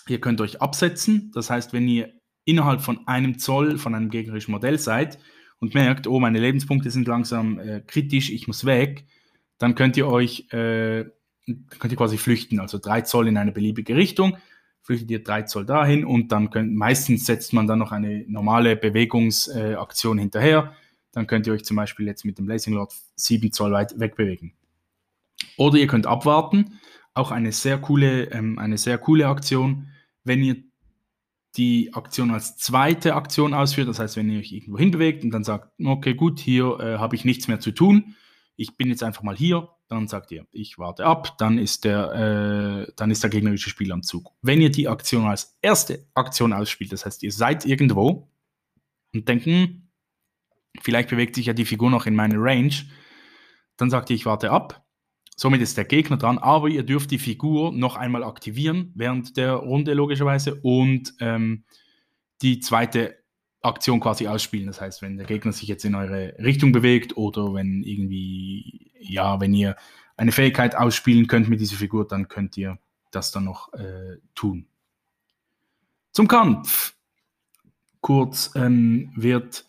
Ihr 0.09 0.20
könnt 0.20 0.40
euch 0.40 0.61
absetzen. 0.61 1.31
Das 1.35 1.50
heißt, 1.50 1.72
wenn 1.72 1.88
ihr 1.88 2.12
innerhalb 2.44 2.81
von 2.81 3.07
einem 3.07 3.38
Zoll 3.38 3.78
von 3.78 3.94
einem 3.94 4.11
gegnerischen 4.11 4.52
Modell 4.52 4.78
seid 4.78 5.18
und 5.61 5.74
merkt, 5.74 6.07
oh, 6.07 6.18
meine 6.18 6.40
Lebenspunkte 6.40 6.90
sind 6.90 7.07
langsam 7.07 7.59
äh, 7.59 7.81
kritisch, 7.81 8.31
ich 8.31 8.46
muss 8.46 8.64
weg, 8.64 9.07
dann 9.59 9.74
könnt 9.74 9.96
ihr 9.96 10.09
euch 10.09 10.52
äh, 10.52 11.05
könnt 11.46 11.92
ihr 11.92 11.96
quasi 11.96 12.18
flüchten. 12.18 12.61
Also 12.61 12.78
drei 12.78 13.02
Zoll 13.02 13.28
in 13.28 13.37
eine 13.37 13.52
beliebige 13.52 13.96
Richtung, 13.96 14.37
flüchtet 14.83 15.11
ihr 15.11 15.22
drei 15.22 15.42
Zoll 15.42 15.66
dahin 15.66 16.05
und 16.05 16.33
dann 16.33 16.50
könnt, 16.50 16.74
meistens 16.74 17.26
setzt 17.26 17.52
man 17.52 17.66
dann 17.66 17.78
noch 17.78 17.92
eine 17.92 18.24
normale 18.28 18.76
Bewegungsaktion 18.76 20.18
äh, 20.18 20.20
hinterher. 20.22 20.74
Dann 21.12 21.26
könnt 21.26 21.46
ihr 21.46 21.52
euch 21.52 21.64
zum 21.64 21.76
Beispiel 21.76 22.07
jetzt 22.07 22.24
mit 22.24 22.38
dem 22.38 22.46
Blazing 22.46 22.74
Lord 22.74 22.92
sieben 23.16 23.52
Zoll 23.52 23.72
weit 23.72 23.98
wegbewegen. 23.98 24.55
Oder 25.57 25.78
ihr 25.78 25.87
könnt 25.87 26.07
abwarten 26.07 26.81
auch 27.14 27.31
eine 27.31 27.53
sehr 27.53 27.79
coole, 27.79 28.31
ähm, 28.33 28.59
eine 28.59 28.79
sehr 28.79 28.98
coole 28.98 29.29
Aktion, 29.29 29.88
wenn 30.25 30.42
ihr 30.42 30.57
die 31.57 31.92
Aktion 31.92 32.31
als 32.31 32.57
zweite 32.57 33.14
Aktion 33.14 33.55
ausführt. 33.55 33.88
Das 33.88 33.98
heißt, 33.98 34.16
wenn 34.16 34.31
ihr 34.31 34.40
euch 34.40 34.53
irgendwo 34.53 34.79
hinbewegt 34.79 35.22
und 35.25 35.31
dann 35.31 35.44
sagt, 35.44 35.70
okay, 35.85 36.14
gut, 36.14 36.40
hier 36.40 36.79
äh, 36.81 36.98
habe 36.98 37.14
ich 37.14 37.25
nichts 37.25 37.48
mehr 37.48 37.61
zu 37.61 37.72
tun. 37.72 38.14
Ich 38.57 38.77
bin 38.77 38.88
jetzt 38.88 39.03
einfach 39.03 39.22
mal 39.22 39.37
hier. 39.37 39.68
Dann 39.88 40.09
sagt 40.09 40.31
ihr, 40.33 40.46
ich 40.53 40.79
warte 40.79 41.05
ab. 41.05 41.37
Dann 41.38 41.59
ist 41.59 41.85
der, 41.85 42.87
äh, 42.88 42.92
dann 42.96 43.11
ist 43.11 43.22
der 43.22 43.31
gegnerische 43.31 43.68
Spieler 43.68 43.94
am 43.94 44.03
Zug. 44.03 44.33
Wenn 44.40 44.62
ihr 44.62 44.70
die 44.70 44.88
Aktion 44.88 45.27
als 45.27 45.59
erste 45.61 46.07
Aktion 46.14 46.55
ausspielt, 46.55 46.92
das 46.92 47.05
heißt, 47.05 47.22
ihr 47.22 47.33
seid 47.33 47.66
irgendwo 47.66 48.31
und 49.12 49.29
denken, 49.29 49.51
hm, 49.51 49.88
vielleicht 50.81 51.11
bewegt 51.11 51.35
sich 51.35 51.46
ja 51.46 51.53
die 51.53 51.66
Figur 51.66 51.90
noch 51.90 52.07
in 52.07 52.14
meine 52.14 52.37
Range, 52.38 52.72
dann 53.77 53.90
sagt 53.90 54.09
ihr, 54.09 54.16
ich 54.16 54.25
warte 54.25 54.51
ab. 54.51 54.81
Somit 55.42 55.61
ist 55.61 55.76
der 55.76 55.85
Gegner 55.85 56.18
dran, 56.18 56.38
aber 56.38 56.68
ihr 56.68 56.85
dürft 56.85 57.11
die 57.11 57.18
Figur 57.18 57.72
noch 57.72 57.96
einmal 57.96 58.22
aktivieren 58.22 58.92
während 58.94 59.37
der 59.37 59.55
Runde 59.55 59.92
logischerweise 59.92 60.55
und 60.55 61.14
ähm, 61.18 61.64
die 62.42 62.61
zweite 62.61 63.16
Aktion 63.61 63.98
quasi 63.98 64.28
ausspielen. 64.28 64.68
Das 64.68 64.81
heißt, 64.81 65.02
wenn 65.02 65.16
der 65.16 65.26
Gegner 65.26 65.50
sich 65.50 65.66
jetzt 65.66 65.85
in 65.85 65.96
eure 65.96 66.37
Richtung 66.38 66.70
bewegt 66.70 67.16
oder 67.16 67.55
wenn 67.55 67.83
irgendwie, 67.83 68.92
ja, 69.00 69.40
wenn 69.40 69.52
ihr 69.52 69.74
eine 70.16 70.31
Fähigkeit 70.31 70.76
ausspielen 70.76 71.26
könnt 71.26 71.48
mit 71.48 71.59
dieser 71.59 71.76
Figur, 71.76 72.07
dann 72.07 72.28
könnt 72.28 72.57
ihr 72.57 72.78
das 73.11 73.33
dann 73.33 73.42
noch 73.42 73.72
äh, 73.72 74.18
tun. 74.37 74.66
Zum 76.12 76.28
Kampf. 76.28 76.94
Kurz 78.00 78.52
ähm, 78.55 79.11
wird 79.16 79.64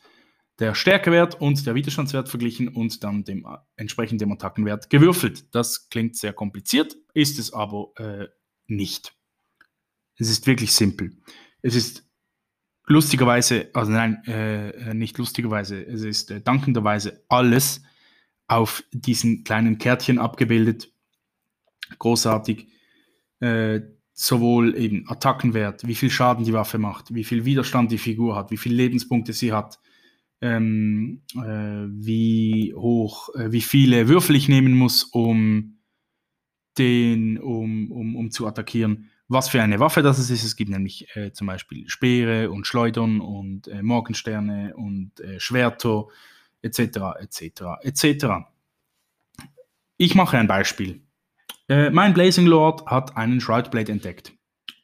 der 0.60 0.76
Stärkewert 0.76 1.39
und 1.42 1.66
der 1.66 1.76
Widerstandswert 1.76 2.30
verglichen 2.30 2.68
und 2.68 3.04
dann 3.04 3.24
dem 3.24 3.46
entsprechend 3.76 4.22
dem 4.22 4.32
Attackenwert 4.32 4.89
gewürfelt. 4.89 5.54
Das 5.54 5.89
klingt 5.89 6.16
sehr 6.16 6.34
kompliziert, 6.34 6.96
ist 7.13 7.39
es 7.39 7.54
aber 7.54 7.92
äh, 7.98 8.28
nicht. 8.68 9.16
Es 10.18 10.30
ist 10.30 10.46
wirklich 10.46 10.74
simpel. 10.74 11.18
Es 11.62 11.76
ist 11.76 12.08
lustigerweise, 12.86 13.70
also 13.74 13.92
nein, 13.92 14.24
äh, 14.28 14.70
äh 14.70 14.94
nicht 14.94 15.18
lustigerweise, 15.18 15.84
es 15.84 16.04
ist 16.04 16.30
äh, 16.30 16.42
dankenderweise 16.42 17.24
alles 17.30 17.82
auf 18.48 18.84
diesen 18.92 19.44
kleinen 19.44 19.80
Kärtchen 19.80 20.20
abgebildet. 20.20 20.92
Großartig. 21.98 22.68
Äh, 23.39 23.82
sowohl 24.13 24.78
eben 24.78 25.10
Attackenwert, 25.10 25.88
wie 25.88 25.96
viel 25.96 26.12
Schaden 26.12 26.46
die 26.46 26.54
Waffe 26.54 26.78
macht, 26.78 27.13
wie 27.16 27.24
viel 27.24 27.46
Widerstand 27.46 27.92
die 27.92 27.98
Figur 27.98 28.36
hat, 28.36 28.52
wie 28.52 28.58
viele 28.58 28.76
Lebenspunkte 28.76 29.34
sie 29.34 29.52
hat, 29.52 29.80
ähm, 30.44 31.22
äh, 31.36 31.88
wie 31.90 32.74
hoch, 32.76 33.34
äh, 33.34 33.52
wie 33.54 33.62
viele 33.62 34.10
Würfel 34.10 34.36
ich 34.36 34.50
nehmen 34.50 34.74
muss, 34.74 35.04
um 35.04 35.78
den, 36.78 37.40
um, 37.40 37.92
um, 37.92 38.16
um 38.18 38.30
zu 38.30 38.46
attackieren. 38.46 39.10
Was 39.30 39.48
für 39.48 39.62
eine 39.62 39.80
Waffe 39.80 40.02
das 40.02 40.20
ist. 40.20 40.44
Es 40.44 40.56
gibt 40.58 40.70
nämlich 40.70 41.08
äh, 41.16 41.32
zum 41.32 41.48
Beispiel 41.48 41.88
Speere 41.88 42.52
und 42.52 42.68
Schleudern 42.68 43.22
und 43.22 43.70
äh, 43.70 43.82
Morgensterne 43.82 44.76
und 44.76 45.18
äh, 45.22 45.40
Schwerter 45.40 46.08
etc. 46.62 46.80
etc. 47.20 47.62
etc. 47.82 48.26
Ich 49.96 50.14
mache 50.14 50.38
ein 50.38 50.48
Beispiel. 50.48 51.02
Äh, 51.70 51.90
mein 51.90 52.14
Blazing 52.14 52.48
Lord 52.48 52.86
hat 52.86 53.16
einen 53.16 53.40
Shroudblade 53.40 53.94
entdeckt. 53.94 54.34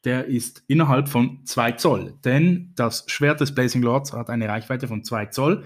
Der 0.06 0.26
ist 0.26 0.64
innerhalb 0.68 1.10
von 1.10 1.46
2 1.46 1.74
Zoll, 1.74 2.18
denn 2.24 2.72
das 2.76 3.06
Schwert 3.08 3.42
des 3.42 3.54
Blazing 3.54 3.82
Lords 3.82 4.14
hat 4.14 4.30
eine 4.30 4.48
Reichweite 4.48 4.88
von 4.88 5.04
2 5.04 5.26
Zoll, 5.28 5.66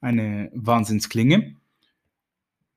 eine 0.00 0.50
Wahnsinnsklinge. 0.54 1.56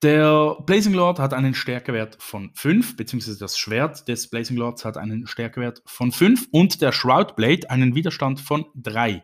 Der 0.04 0.56
Blazing 0.64 0.94
Lord 0.94 1.18
hat 1.18 1.34
einen 1.34 1.56
Stärkewert 1.56 2.18
von 2.20 2.52
5, 2.54 2.98
beziehungsweise 2.98 3.40
das 3.40 3.58
Schwert 3.58 4.08
des 4.08 4.30
Blazing 4.30 4.56
Lords 4.56 4.86
hat 4.86 4.96
einen 4.96 5.26
Stärkewert 5.26 5.82
von 5.88 6.12
5 6.12 6.50
und 6.52 6.82
der 6.84 6.92
Shroudblade 6.92 7.70
einen 7.72 7.96
Widerstand 7.96 8.40
von 8.40 8.66
3. 8.76 9.24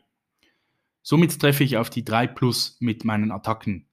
Somit 1.04 1.40
treffe 1.40 1.64
ich 1.64 1.78
auf 1.78 1.92
die 1.92 2.04
3 2.04 2.26
plus 2.26 2.78
mit 2.80 3.06
meinen 3.06 3.32
Attacken 3.32 3.88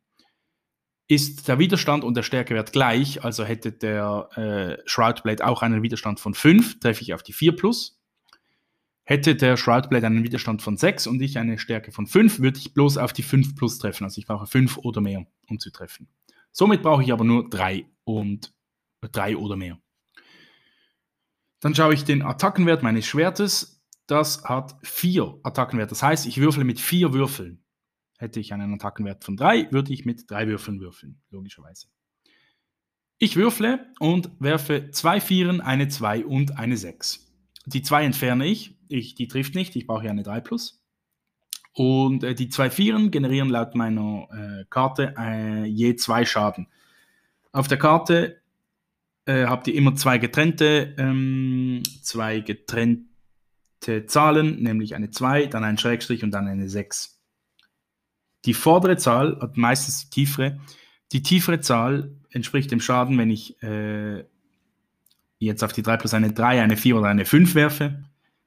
ist 1.11 1.49
der 1.49 1.59
Widerstand 1.59 2.05
und 2.05 2.17
der 2.17 2.23
Stärkewert 2.23 2.73
gleich, 2.73 3.25
also 3.25 3.43
hätte 3.43 3.73
der 3.73 4.29
äh, 4.37 4.89
Shroudblade 4.89 5.45
auch 5.45 5.61
einen 5.61 5.83
Widerstand 5.83 6.21
von 6.21 6.35
5, 6.35 6.79
treffe 6.79 7.03
ich 7.03 7.15
auf 7.15 7.25
die 7.25 7.33
4 7.33 7.57
plus. 7.57 8.01
Hätte 9.03 9.35
der 9.35 9.57
Shroudblade 9.57 10.07
einen 10.07 10.23
Widerstand 10.23 10.63
von 10.63 10.77
6 10.77 11.09
und 11.09 11.21
ich 11.21 11.37
eine 11.37 11.59
Stärke 11.59 11.91
von 11.91 12.07
5, 12.07 12.39
würde 12.39 12.61
ich 12.61 12.75
bloß 12.75 12.97
auf 12.97 13.13
die 13.13 13.25
5 13.25 13.57
plus 13.57 13.79
treffen. 13.79 14.05
Also 14.05 14.21
ich 14.21 14.27
brauche 14.27 14.47
5 14.47 14.79
oder 14.79 15.01
mehr, 15.01 15.27
um 15.49 15.59
zu 15.59 15.73
treffen. 15.73 16.07
Somit 16.53 16.83
brauche 16.83 17.03
ich 17.03 17.13
aber 17.13 17.25
nur 17.25 17.51
3 17.51 17.87
und 18.05 18.55
3 19.01 19.37
oder 19.37 19.57
mehr. 19.57 19.81
Dann 21.59 21.75
schaue 21.75 21.93
ich 21.93 22.05
den 22.05 22.23
Attackenwert 22.23 22.85
meines 22.85 23.07
Schwertes. 23.07 23.83
Das 24.07 24.45
hat 24.45 24.77
4 24.85 25.41
Attackenwert. 25.43 25.91
Das 25.91 26.05
heißt, 26.05 26.27
ich 26.27 26.39
würfle 26.39 26.63
mit 26.63 26.79
4 26.79 27.13
Würfeln. 27.13 27.65
Hätte 28.21 28.39
ich 28.39 28.53
einen 28.53 28.75
Attackenwert 28.75 29.25
von 29.25 29.37
3, 29.37 29.73
würde 29.73 29.95
ich 29.95 30.05
mit 30.05 30.31
3 30.31 30.47
Würfeln 30.47 30.79
würfeln, 30.79 31.23
logischerweise. 31.31 31.87
Ich 33.17 33.37
würfle 33.37 33.87
und 33.99 34.31
werfe 34.39 34.91
zwei 34.91 35.23
Vieren, 35.23 35.63
eine 35.63 35.89
2 35.89 36.27
und 36.27 36.59
eine 36.59 36.77
6. 36.77 37.33
Die 37.65 37.81
2 37.81 38.05
entferne 38.05 38.47
ich, 38.47 38.77
ich, 38.89 39.15
die 39.15 39.27
trifft 39.27 39.55
nicht, 39.55 39.75
ich 39.75 39.87
brauche 39.87 40.05
ja 40.05 40.11
eine 40.11 40.23
3 40.23 40.41
plus. 40.41 40.85
Und 41.73 42.25
äh, 42.25 42.35
die 42.35 42.49
zwei 42.51 42.69
Vieren 42.69 43.11
generieren 43.11 43.49
laut 43.49 43.75
meiner 43.75 44.29
äh, 44.33 44.65
Karte 44.69 45.15
äh, 45.17 45.65
je 45.65 45.97
zwei 45.97 46.27
Schaden. 46.27 46.67
Auf 47.53 47.69
der 47.69 47.79
Karte 47.79 48.43
äh, 49.25 49.47
habt 49.47 49.67
ihr 49.69 49.75
immer 49.75 49.95
zwei 49.95 50.19
getrennte, 50.19 50.95
ähm, 50.99 51.83
zwei 52.03 52.41
getrennte 52.41 53.07
Zahlen, 54.07 54.63
nämlich 54.63 54.95
eine 54.95 55.11
2, 55.11 55.47
dann 55.47 55.65
ein 55.65 55.79
Schrägstrich 55.79 56.23
und 56.23 56.33
dann 56.33 56.49
eine 56.49 56.69
6. 56.69 57.20
Die 58.45 58.55
vordere 58.55 58.97
Zahl 58.97 59.39
hat 59.41 59.57
meistens 59.57 60.09
die 60.09 60.11
tiefere. 60.11 60.61
Die 61.13 61.23
tiefere 61.23 61.61
Zahl 61.61 62.15
entspricht 62.31 62.71
dem 62.71 62.81
Schaden, 62.81 63.19
wenn 63.19 63.31
ich 63.31 63.63
äh, 63.63 64.25
jetzt 65.39 65.65
auf 65.65 65.73
die 65.73 65.83
3 65.83 65.97
plus 65.97 66.15
eine 66.15 66.33
3, 66.33 66.63
eine 66.63 66.77
4 66.77 66.97
oder 66.97 67.09
eine 67.09 67.25
5 67.25 67.55
werfe. 67.55 68.05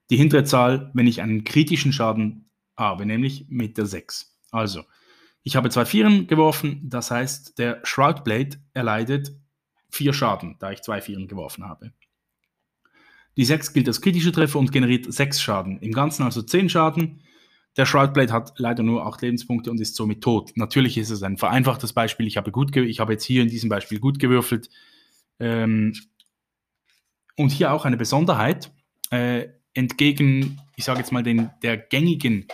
Die 0.10 0.18
hintere 0.18 0.44
Zahl, 0.44 0.92
wenn 0.94 1.08
ich 1.08 1.22
einen 1.22 1.44
kritischen 1.44 1.94
Schaden 1.94 2.50
habe, 2.78 3.06
nämlich 3.06 3.46
mit 3.50 3.78
der 3.78 3.86
6. 3.86 4.36
Also, 4.52 4.84
ich 5.44 5.56
habe 5.56 5.70
zwei 5.70 5.86
Vieren 5.86 6.28
geworfen, 6.28 6.82
das 6.84 7.12
heißt, 7.12 7.60
der 7.60 7.82
Shroudblade 7.84 8.58
erleidet 8.74 9.34
4 9.90 10.14
Schaden, 10.14 10.56
da 10.60 10.72
ich 10.72 10.82
zwei 10.82 11.02
Vieren 11.02 11.28
geworfen 11.28 11.66
habe. 11.66 11.92
Die 13.36 13.46
6 13.46 13.74
gilt 13.74 13.88
als 13.88 14.02
kritische 14.02 14.32
Treffer 14.32 14.60
und 14.60 14.72
generiert 14.72 15.12
6 15.12 15.42
Schaden. 15.42 15.80
Im 15.80 15.92
Ganzen 15.92 16.24
also 16.24 16.42
10 16.42 16.70
Schaden. 16.70 17.22
Der 17.76 17.86
Shroudblade 17.86 18.32
hat 18.32 18.54
leider 18.58 18.84
nur 18.84 19.06
8 19.06 19.22
Lebenspunkte 19.22 19.72
und 19.72 19.82
ist 19.82 19.96
somit 19.96 20.22
tot. 20.22 20.52
Natürlich 20.56 20.98
ist 20.98 21.10
es 21.10 21.24
ein 21.24 21.38
vereinfachtes 21.38 21.94
Beispiel. 21.94 22.28
Ich 22.28 22.38
habe, 22.38 22.52
gut 22.52 22.76
ich 22.76 23.00
habe 23.00 23.14
jetzt 23.14 23.24
hier 23.24 23.42
in 23.42 23.50
diesem 23.50 23.70
Beispiel 23.70 24.00
gut 24.00 24.20
gewürfelt. 24.20 24.70
Ähm, 25.40 25.94
und 27.36 27.52
hier 27.52 27.74
auch 27.74 27.86
eine 27.86 27.98
Besonderheit. 27.98 28.72
Äh, 29.10 29.48
entgegen, 29.74 30.60
ich 30.76 30.84
sage 30.84 31.00
jetzt 31.00 31.12
mal, 31.12 31.24
den, 31.24 31.50
der 31.64 31.78
gängigen, 31.78 32.48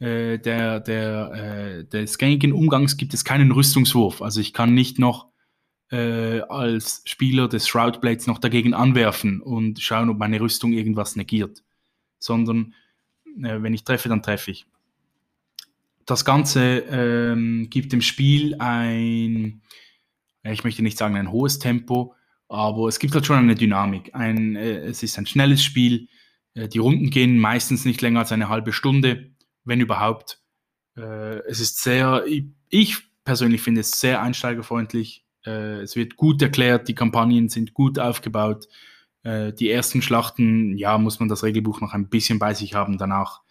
äh, 0.00 0.38
der, 0.38 0.80
der, 0.80 1.32
äh, 1.32 1.84
des 1.84 2.18
gängigen 2.18 2.52
Umgangs 2.52 2.96
gibt 2.96 3.14
es 3.14 3.24
keinen 3.24 3.52
Rüstungswurf. 3.52 4.20
Also 4.20 4.40
ich 4.40 4.52
kann 4.52 4.74
nicht 4.74 4.98
noch 4.98 5.28
äh, 5.90 6.40
als 6.40 7.02
Spieler 7.04 7.48
des 7.48 7.68
Shroudblades 7.68 8.26
noch 8.26 8.38
dagegen 8.38 8.74
anwerfen 8.74 9.40
und 9.40 9.80
schauen, 9.80 10.10
ob 10.10 10.18
meine 10.18 10.40
Rüstung 10.40 10.72
irgendwas 10.72 11.16
negiert. 11.16 11.62
Sondern 12.18 12.74
wenn 13.36 13.74
ich 13.74 13.84
treffe, 13.84 14.08
dann 14.08 14.22
treffe 14.22 14.50
ich. 14.50 14.66
Das 16.06 16.24
Ganze 16.24 16.78
ähm, 16.90 17.68
gibt 17.70 17.92
dem 17.92 18.02
Spiel 18.02 18.56
ein, 18.58 19.62
ich 20.42 20.64
möchte 20.64 20.82
nicht 20.82 20.98
sagen 20.98 21.16
ein 21.16 21.30
hohes 21.30 21.58
Tempo, 21.58 22.14
aber 22.48 22.88
es 22.88 22.98
gibt 22.98 23.14
halt 23.14 23.24
schon 23.26 23.36
eine 23.36 23.54
Dynamik. 23.54 24.14
Ein, 24.14 24.56
äh, 24.56 24.78
es 24.80 25.04
ist 25.04 25.18
ein 25.18 25.26
schnelles 25.26 25.62
Spiel. 25.62 26.08
Äh, 26.54 26.68
die 26.68 26.78
Runden 26.78 27.10
gehen 27.10 27.38
meistens 27.38 27.84
nicht 27.84 28.02
länger 28.02 28.20
als 28.20 28.32
eine 28.32 28.48
halbe 28.48 28.72
Stunde, 28.72 29.30
wenn 29.64 29.80
überhaupt. 29.80 30.42
Äh, 30.96 31.38
es 31.46 31.60
ist 31.60 31.80
sehr, 31.80 32.24
ich 32.68 32.98
persönlich 33.24 33.62
finde 33.62 33.82
es 33.82 33.92
sehr 33.92 34.20
einsteigerfreundlich. 34.20 35.24
Äh, 35.46 35.82
es 35.82 35.94
wird 35.94 36.16
gut 36.16 36.42
erklärt, 36.42 36.88
die 36.88 36.94
Kampagnen 36.96 37.48
sind 37.48 37.72
gut 37.72 38.00
aufgebaut. 38.00 38.66
Äh, 39.22 39.52
die 39.52 39.70
ersten 39.70 40.02
Schlachten, 40.02 40.76
ja, 40.76 40.98
muss 40.98 41.20
man 41.20 41.28
das 41.28 41.42
Regelbuch 41.42 41.80
noch 41.80 41.92
ein 41.92 42.08
bisschen 42.08 42.38
bei 42.38 42.54
sich 42.54 42.74
haben. 42.74 42.98
Danach 42.98 43.42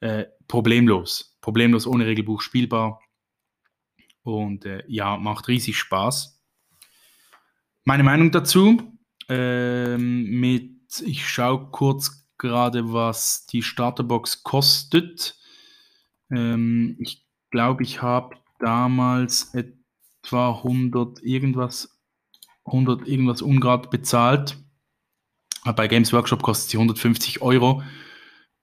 äh, 0.00 0.24
problemlos. 0.48 1.36
Problemlos 1.40 1.86
ohne 1.86 2.06
Regelbuch 2.06 2.40
spielbar. 2.40 3.00
Und 4.22 4.64
äh, 4.64 4.82
ja, 4.88 5.16
macht 5.16 5.48
riesig 5.48 5.78
Spaß. 5.78 6.42
Meine 7.84 8.02
Meinung 8.02 8.32
dazu, 8.32 8.82
ähm, 9.28 10.24
mit, 10.24 11.00
ich 11.04 11.28
schaue 11.28 11.70
kurz 11.70 12.28
gerade, 12.36 12.92
was 12.92 13.46
die 13.46 13.62
Starterbox 13.62 14.42
kostet. 14.42 15.38
Ähm, 16.30 16.96
ich 17.00 17.24
glaube, 17.50 17.84
ich 17.84 18.02
habe 18.02 18.36
damals 18.58 19.54
etwa 19.54 20.50
100 20.50 21.22
irgendwas, 21.22 22.00
100 22.64 23.06
irgendwas 23.06 23.42
Ungrad 23.42 23.90
bezahlt. 23.90 24.58
Bei 25.74 25.88
Games 25.88 26.12
Workshop 26.12 26.42
kostet 26.42 26.70
sie 26.70 26.76
150 26.76 27.42
Euro. 27.42 27.82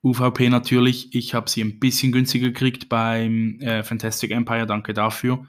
UVP 0.03 0.49
natürlich. 0.49 1.13
Ich 1.15 1.33
habe 1.33 1.49
sie 1.49 1.61
ein 1.63 1.79
bisschen 1.79 2.11
günstiger 2.11 2.47
gekriegt 2.47 2.89
beim 2.89 3.59
äh, 3.59 3.83
Fantastic 3.83 4.31
Empire. 4.31 4.65
Danke 4.65 4.93
dafür. 4.93 5.45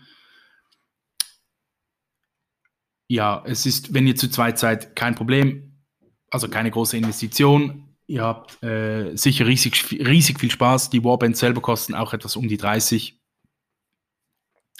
Ja, 3.08 3.42
es 3.46 3.66
ist, 3.66 3.92
wenn 3.92 4.06
ihr 4.06 4.16
zu 4.16 4.30
zweit 4.30 4.58
seid, 4.58 4.96
kein 4.96 5.14
Problem. 5.14 5.82
Also 6.30 6.48
keine 6.48 6.70
große 6.70 6.96
Investition. 6.96 7.96
Ihr 8.06 8.22
habt 8.22 8.62
äh, 8.62 9.16
sicher 9.16 9.46
riesig, 9.46 9.90
riesig 9.92 10.38
viel 10.40 10.50
Spaß. 10.50 10.90
Die 10.90 11.04
Warbands 11.04 11.40
selber 11.40 11.60
kosten 11.60 11.94
auch 11.94 12.12
etwas 12.12 12.36
um 12.36 12.48
die 12.48 12.56
30. 12.56 13.20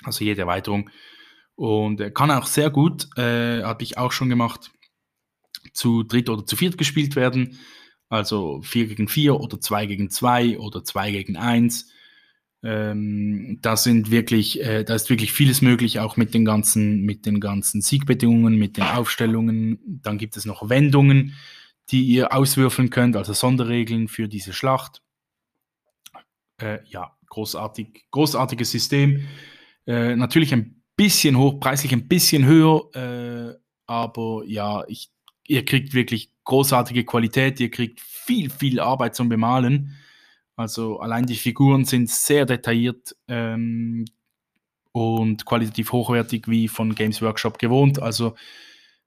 Also 0.03 0.25
jede 0.25 0.43
Erweiterung. 0.43 0.91
Und 1.57 2.01
äh, 2.01 2.11
kann 2.11 2.31
auch 2.31 2.47
sehr 2.47 2.71
gut, 2.71 3.09
äh, 3.17 3.63
habe 3.63 3.83
ich 3.85 3.97
auch 3.97 4.13
schon 4.13 4.29
gemacht, 4.29 4.73
zu 5.73 6.03
dritt 6.03 6.29
oder 6.29 6.47
zu 6.47 6.57
viert 6.57 6.79
gespielt 6.79 7.17
werden. 7.17 7.59
Also 8.09 8.61
4 8.63 8.87
gegen 8.87 9.09
4 9.09 9.41
oder 9.41 9.61
2 9.61 9.87
gegen 9.87 10.11
2 10.11 10.59
oder 10.59 10.85
2 10.85 11.11
gegen 11.11 11.37
1. 11.37 11.91
Ähm, 12.63 13.59
da 13.61 13.77
sind 13.77 14.11
wirklich, 14.11 14.61
äh, 14.63 14.85
da 14.85 14.95
ist 14.95 15.11
wirklich 15.11 15.33
vieles 15.33 15.61
möglich, 15.61 16.01
auch 16.01 16.17
mit 16.17 16.33
den 16.33 16.45
ganzen, 16.47 17.03
mit 17.03 17.27
den 17.27 17.39
ganzen 17.39 17.83
Siegbedingungen, 17.83 18.57
mit 18.57 18.79
den 18.79 18.85
Aufstellungen. 18.85 19.79
Dann 20.03 20.17
gibt 20.17 20.37
es 20.37 20.47
noch 20.47 20.69
Wendungen, 20.71 21.35
die 21.91 22.05
ihr 22.05 22.33
auswürfeln 22.33 22.89
könnt, 22.89 23.17
also 23.17 23.35
Sonderregeln 23.35 24.09
für 24.09 24.29
diese 24.29 24.55
Schlacht. 24.55 25.03
Äh, 26.59 26.79
ja, 26.87 27.15
großartig, 27.29 28.07
großartiges 28.11 28.71
System. 28.71 29.27
Äh, 29.87 30.17
natürlich 30.17 30.55
ein 30.55 30.83
bisschen 30.97 31.37
hoch, 31.37 31.61
preislich 31.61 31.93
ein 31.93 32.09
bisschen 32.09 32.47
höher, 32.47 32.89
äh, 32.95 33.59
aber 33.87 34.45
ja, 34.47 34.85
ich, 34.89 35.11
ihr 35.47 35.65
kriegt 35.65 35.95
wirklich 35.95 36.31
großartige 36.45 37.05
Qualität, 37.05 37.61
ihr 37.61 37.71
kriegt 37.71 38.01
viel, 38.01 38.51
viel 38.51 38.81
Arbeit 38.81 39.15
zum 39.15 39.29
Bemalen. 39.29 39.97
Also 40.57 41.01
allein 41.01 41.27
die 41.27 41.37
Figuren 41.37 41.85
sind 41.85 42.09
sehr 42.09 42.47
detailliert 42.47 43.17
ähm, 43.29 44.05
und 44.93 45.45
qualitativ 45.45 45.93
hochwertig 45.93 46.49
wie 46.49 46.69
von 46.69 46.95
Games 46.95 47.21
Workshop 47.23 47.59
gewohnt. 47.59 48.01
Also 48.01 48.35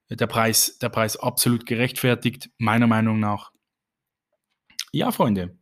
der 0.09 0.27
Preis, 0.27 0.77
der 0.79 0.89
Preis 0.89 1.17
absolut 1.17 1.65
gerechtfertigt, 1.65 2.49
meiner 2.57 2.87
Meinung 2.87 3.19
nach. 3.19 3.51
Ja, 4.91 5.11
Freunde. 5.11 5.57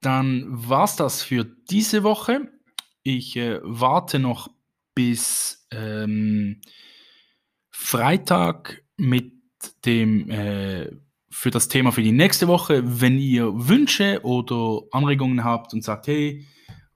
Dann 0.00 0.44
war 0.48 0.84
es 0.84 0.96
das 0.96 1.22
für 1.22 1.44
diese 1.44 2.02
Woche. 2.04 2.52
Ich 3.02 3.36
äh, 3.36 3.58
warte 3.62 4.18
noch 4.18 4.48
bis 4.94 5.66
ähm, 5.70 6.60
Freitag 7.80 8.82
mit 8.96 9.32
dem 9.86 10.28
äh, 10.30 10.90
für 11.30 11.50
das 11.50 11.68
Thema 11.68 11.92
für 11.92 12.02
die 12.02 12.12
nächste 12.12 12.48
Woche. 12.48 12.82
Wenn 12.84 13.18
ihr 13.18 13.68
Wünsche 13.68 14.20
oder 14.24 14.82
Anregungen 14.90 15.44
habt 15.44 15.72
und 15.72 15.84
sagt, 15.84 16.08
hey, 16.08 16.44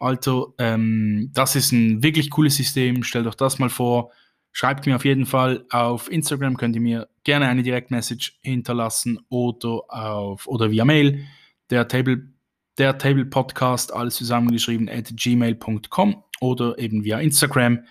Alter, 0.00 0.48
ähm, 0.58 1.30
das 1.32 1.54
ist 1.54 1.70
ein 1.70 2.02
wirklich 2.02 2.30
cooles 2.30 2.56
System, 2.56 3.04
stellt 3.04 3.28
euch 3.28 3.36
das 3.36 3.60
mal 3.60 3.70
vor. 3.70 4.10
Schreibt 4.50 4.84
mir 4.84 4.96
auf 4.96 5.04
jeden 5.04 5.24
Fall 5.24 5.64
auf 5.70 6.10
Instagram, 6.10 6.56
könnt 6.56 6.74
ihr 6.74 6.82
mir 6.82 7.08
gerne 7.22 7.46
eine 7.46 7.62
Direktmessage 7.62 8.32
hinterlassen 8.42 9.20
oder, 9.28 9.82
auf, 9.88 10.46
oder 10.48 10.72
via 10.72 10.84
Mail. 10.84 11.24
Der 11.70 11.86
Table, 11.86 12.28
der 12.76 12.98
Table 12.98 13.24
Podcast, 13.24 13.94
alles 13.94 14.16
zusammengeschrieben, 14.16 14.90
at 14.90 15.12
gmail.com 15.16 16.24
oder 16.40 16.76
eben 16.78 17.04
via 17.04 17.20
Instagram. 17.20 17.84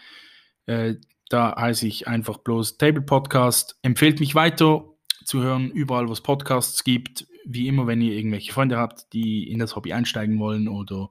Äh, 0.67 0.95
da 1.31 1.55
heiße 1.57 1.87
ich 1.87 2.07
einfach 2.07 2.37
bloß 2.37 2.77
Table 2.77 3.01
Podcast. 3.01 3.77
Empfehlt 3.81 4.19
mich 4.19 4.35
weiter 4.35 4.85
zu 5.23 5.41
hören, 5.41 5.71
überall, 5.71 6.07
wo 6.07 6.13
es 6.13 6.21
Podcasts 6.21 6.83
gibt. 6.83 7.27
Wie 7.45 7.67
immer, 7.67 7.87
wenn 7.87 8.01
ihr 8.01 8.13
irgendwelche 8.13 8.53
Freunde 8.53 8.77
habt, 8.77 9.13
die 9.13 9.49
in 9.49 9.59
das 9.59 9.75
Hobby 9.75 9.93
einsteigen 9.93 10.39
wollen 10.39 10.67
oder 10.67 11.09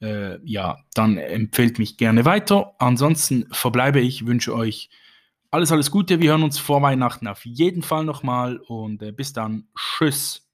äh, 0.00 0.38
ja, 0.44 0.78
dann 0.94 1.18
empfehlt 1.18 1.78
mich 1.78 1.96
gerne 1.96 2.24
weiter. 2.24 2.74
Ansonsten 2.78 3.46
verbleibe 3.52 4.00
ich, 4.00 4.26
wünsche 4.26 4.54
euch 4.54 4.90
alles, 5.50 5.72
alles 5.72 5.90
Gute. 5.90 6.20
Wir 6.20 6.30
hören 6.30 6.42
uns 6.42 6.58
vor 6.58 6.82
Weihnachten 6.82 7.26
auf 7.26 7.44
jeden 7.44 7.82
Fall 7.82 8.04
nochmal 8.04 8.58
und 8.58 9.02
äh, 9.02 9.12
bis 9.12 9.32
dann. 9.32 9.68
Tschüss. 9.76 10.49